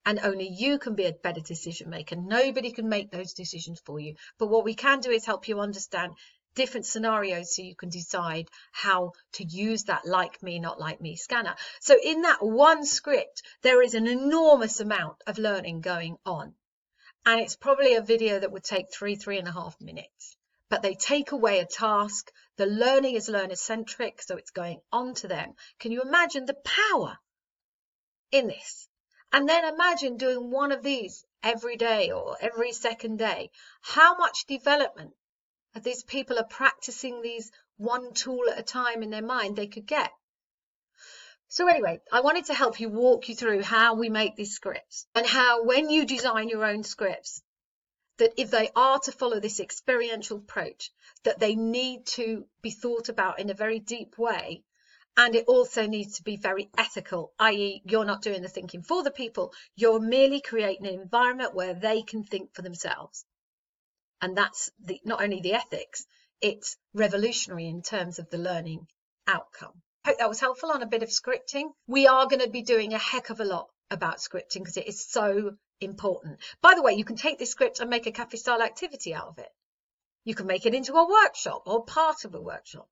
And 0.04 0.20
only 0.20 0.46
you 0.46 0.78
can 0.78 0.94
be 0.94 1.06
a 1.06 1.14
better 1.14 1.40
decision 1.40 1.88
maker. 1.88 2.14
Nobody 2.14 2.72
can 2.72 2.90
make 2.90 3.10
those 3.10 3.32
decisions 3.32 3.80
for 3.86 3.98
you. 3.98 4.16
But 4.38 4.48
what 4.48 4.66
we 4.66 4.74
can 4.74 5.00
do 5.00 5.10
is 5.10 5.24
help 5.24 5.48
you 5.48 5.60
understand 5.60 6.12
different 6.54 6.84
scenarios 6.84 7.56
so 7.56 7.62
you 7.62 7.74
can 7.74 7.88
decide 7.88 8.50
how 8.70 9.12
to 9.32 9.44
use 9.44 9.84
that 9.84 10.04
like 10.04 10.42
me, 10.42 10.58
not 10.58 10.78
like 10.78 11.00
me 11.00 11.16
scanner. 11.16 11.56
So 11.80 11.96
in 11.98 12.20
that 12.20 12.44
one 12.44 12.84
script, 12.84 13.42
there 13.62 13.80
is 13.80 13.94
an 13.94 14.06
enormous 14.06 14.80
amount 14.80 15.16
of 15.26 15.38
learning 15.38 15.80
going 15.80 16.18
on. 16.26 16.54
And 17.24 17.40
it's 17.40 17.56
probably 17.56 17.94
a 17.94 18.02
video 18.02 18.40
that 18.40 18.52
would 18.52 18.64
take 18.64 18.92
three, 18.92 19.16
three 19.16 19.38
and 19.38 19.48
a 19.48 19.52
half 19.52 19.80
minutes. 19.80 20.36
But 20.74 20.82
they 20.82 20.96
take 20.96 21.30
away 21.30 21.60
a 21.60 21.66
task 21.66 22.32
the 22.56 22.66
learning 22.66 23.14
is 23.14 23.28
learner 23.28 23.54
centric, 23.54 24.20
so 24.20 24.36
it's 24.36 24.50
going 24.50 24.80
on 24.90 25.14
to 25.14 25.28
them. 25.28 25.54
Can 25.78 25.92
you 25.92 26.02
imagine 26.02 26.46
the 26.46 26.60
power 26.64 27.16
in 28.32 28.48
this? 28.48 28.88
And 29.32 29.48
then 29.48 29.64
imagine 29.64 30.16
doing 30.16 30.50
one 30.50 30.72
of 30.72 30.82
these 30.82 31.24
every 31.44 31.76
day 31.76 32.10
or 32.10 32.36
every 32.40 32.72
second 32.72 33.20
day. 33.20 33.52
How 33.82 34.16
much 34.16 34.46
development 34.46 35.14
of 35.76 35.84
these 35.84 36.02
people 36.02 36.40
are 36.40 36.44
practicing 36.60 37.22
these 37.22 37.52
one 37.76 38.12
tool 38.12 38.50
at 38.50 38.58
a 38.58 38.64
time 38.64 39.04
in 39.04 39.10
their 39.10 39.22
mind 39.22 39.54
they 39.54 39.68
could 39.68 39.86
get. 39.86 40.10
So 41.46 41.68
anyway, 41.68 42.00
I 42.10 42.18
wanted 42.22 42.46
to 42.46 42.54
help 42.54 42.80
you 42.80 42.88
walk 42.88 43.28
you 43.28 43.36
through 43.36 43.62
how 43.62 43.94
we 43.94 44.08
make 44.08 44.34
these 44.34 44.56
scripts 44.56 45.06
and 45.14 45.24
how 45.24 45.62
when 45.62 45.88
you 45.88 46.04
design 46.04 46.48
your 46.48 46.64
own 46.64 46.82
scripts, 46.82 47.43
that 48.18 48.32
if 48.36 48.50
they 48.50 48.70
are 48.76 48.98
to 49.00 49.12
follow 49.12 49.40
this 49.40 49.60
experiential 49.60 50.38
approach, 50.38 50.90
that 51.24 51.38
they 51.38 51.54
need 51.54 52.06
to 52.06 52.46
be 52.62 52.70
thought 52.70 53.08
about 53.08 53.40
in 53.40 53.50
a 53.50 53.54
very 53.54 53.78
deep 53.80 54.18
way. 54.18 54.62
And 55.16 55.34
it 55.36 55.46
also 55.46 55.86
needs 55.86 56.16
to 56.16 56.24
be 56.24 56.36
very 56.36 56.70
ethical, 56.76 57.32
i.e., 57.38 57.82
you're 57.84 58.04
not 58.04 58.22
doing 58.22 58.42
the 58.42 58.48
thinking 58.48 58.82
for 58.82 59.04
the 59.04 59.12
people, 59.12 59.52
you're 59.76 60.00
merely 60.00 60.40
creating 60.40 60.86
an 60.86 61.00
environment 61.00 61.54
where 61.54 61.74
they 61.74 62.02
can 62.02 62.24
think 62.24 62.52
for 62.52 62.62
themselves. 62.62 63.24
And 64.20 64.36
that's 64.36 64.72
the, 64.80 65.00
not 65.04 65.22
only 65.22 65.40
the 65.40 65.54
ethics, 65.54 66.04
it's 66.40 66.76
revolutionary 66.94 67.68
in 67.68 67.82
terms 67.82 68.18
of 68.18 68.28
the 68.30 68.38
learning 68.38 68.88
outcome. 69.26 69.82
Hope 70.04 70.18
that 70.18 70.28
was 70.28 70.40
helpful 70.40 70.72
on 70.72 70.82
a 70.82 70.86
bit 70.86 71.02
of 71.02 71.08
scripting. 71.08 71.70
We 71.86 72.06
are 72.06 72.26
going 72.26 72.42
to 72.42 72.50
be 72.50 72.62
doing 72.62 72.92
a 72.92 72.98
heck 72.98 73.30
of 73.30 73.40
a 73.40 73.44
lot 73.44 73.68
about 73.90 74.18
scripting 74.18 74.60
because 74.60 74.76
it 74.76 74.88
is 74.88 75.04
so 75.04 75.56
important. 75.80 76.38
By 76.60 76.74
the 76.74 76.82
way, 76.82 76.94
you 76.94 77.04
can 77.04 77.16
take 77.16 77.38
this 77.38 77.50
script 77.50 77.80
and 77.80 77.90
make 77.90 78.06
a 78.06 78.12
cafe 78.12 78.38
style 78.38 78.62
activity 78.62 79.14
out 79.14 79.28
of 79.28 79.38
it. 79.38 79.50
You 80.24 80.34
can 80.34 80.46
make 80.46 80.66
it 80.66 80.74
into 80.74 80.94
a 80.94 81.08
workshop 81.08 81.62
or 81.66 81.84
part 81.84 82.24
of 82.24 82.34
a 82.34 82.40
workshop. 82.40 82.88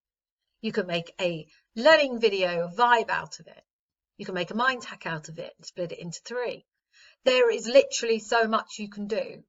You 0.60 0.72
can 0.72 0.86
make 0.86 1.12
a 1.20 1.46
learning 1.74 2.20
video 2.20 2.68
vibe 2.68 3.10
out 3.10 3.40
of 3.40 3.46
it. 3.46 3.64
You 4.16 4.26
can 4.26 4.34
make 4.34 4.50
a 4.50 4.56
mind 4.56 4.84
hack 4.84 5.06
out 5.06 5.28
of 5.28 5.38
it 5.38 5.52
and 5.56 5.66
split 5.66 5.92
it 5.92 5.98
into 5.98 6.20
three. 6.20 6.66
There 7.24 7.50
is 7.50 7.66
literally 7.66 8.18
so 8.18 8.46
much 8.46 8.78
you 8.78 8.88
can 8.88 9.06
do 9.06 9.42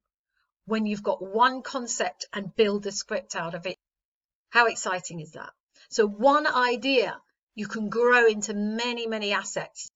when 0.66 0.86
you've 0.86 1.02
got 1.02 1.22
one 1.22 1.62
concept 1.62 2.26
and 2.32 2.56
build 2.56 2.86
a 2.86 2.92
script 2.92 3.36
out 3.36 3.54
of 3.54 3.66
it. 3.66 3.78
How 4.50 4.66
exciting 4.66 5.20
is 5.20 5.32
that? 5.32 5.52
So 5.90 6.06
one 6.06 6.46
idea 6.46 7.20
you 7.54 7.68
can 7.68 7.88
grow 7.88 8.26
into 8.26 8.54
many, 8.54 9.06
many 9.06 9.32
assets. 9.32 9.90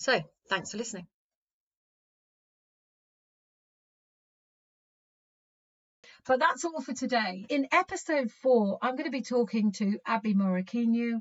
So 0.00 0.18
thanks 0.48 0.70
for 0.70 0.78
listening. 0.78 1.06
But 6.26 6.40
that's 6.40 6.64
all 6.64 6.80
for 6.80 6.94
today. 6.94 7.44
In 7.50 7.68
episode 7.70 8.30
four, 8.42 8.78
I'm 8.80 8.94
going 8.94 9.04
to 9.04 9.10
be 9.10 9.20
talking 9.20 9.72
to 9.72 9.98
Abby 10.06 10.32
Morakinyu, 10.32 11.20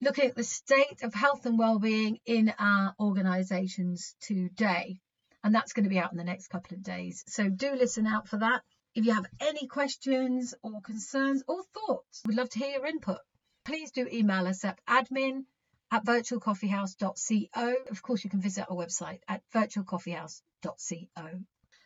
looking 0.00 0.26
at 0.26 0.36
the 0.36 0.44
state 0.44 1.02
of 1.02 1.12
health 1.12 1.44
and 1.44 1.58
well-being 1.58 2.18
in 2.24 2.54
our 2.56 2.94
organisations 3.00 4.14
today. 4.20 5.00
And 5.42 5.52
that's 5.52 5.72
going 5.72 5.84
to 5.84 5.90
be 5.90 5.98
out 5.98 6.12
in 6.12 6.18
the 6.18 6.24
next 6.24 6.48
couple 6.48 6.76
of 6.76 6.84
days. 6.84 7.24
So 7.26 7.48
do 7.48 7.74
listen 7.74 8.06
out 8.06 8.28
for 8.28 8.36
that. 8.38 8.62
If 8.94 9.06
you 9.06 9.12
have 9.12 9.26
any 9.40 9.66
questions 9.66 10.54
or 10.62 10.80
concerns 10.82 11.42
or 11.48 11.62
thoughts, 11.74 12.22
we'd 12.26 12.36
love 12.36 12.50
to 12.50 12.58
hear 12.60 12.78
your 12.78 12.86
input. 12.86 13.18
Please 13.64 13.90
do 13.90 14.06
email 14.12 14.46
us 14.46 14.64
at 14.64 14.78
admin 14.88 15.46
at 15.90 16.04
virtualcoffeehouse.co. 16.04 17.74
Of 17.90 18.02
course, 18.02 18.24
you 18.24 18.30
can 18.30 18.40
visit 18.40 18.66
our 18.70 18.76
website 18.76 19.20
at 19.28 19.42
virtualcoffeehouse.co. 19.54 21.28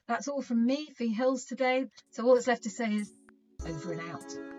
That's 0.06 0.28
all 0.28 0.42
from 0.42 0.66
me, 0.66 0.90
Fi 0.96 1.08
Hills, 1.08 1.44
today. 1.46 1.86
So 2.10 2.26
all 2.26 2.34
that's 2.34 2.46
left 2.46 2.64
to 2.64 2.70
say 2.70 2.94
is 2.94 3.12
over 3.66 3.92
and 3.92 4.00
out. 4.10 4.53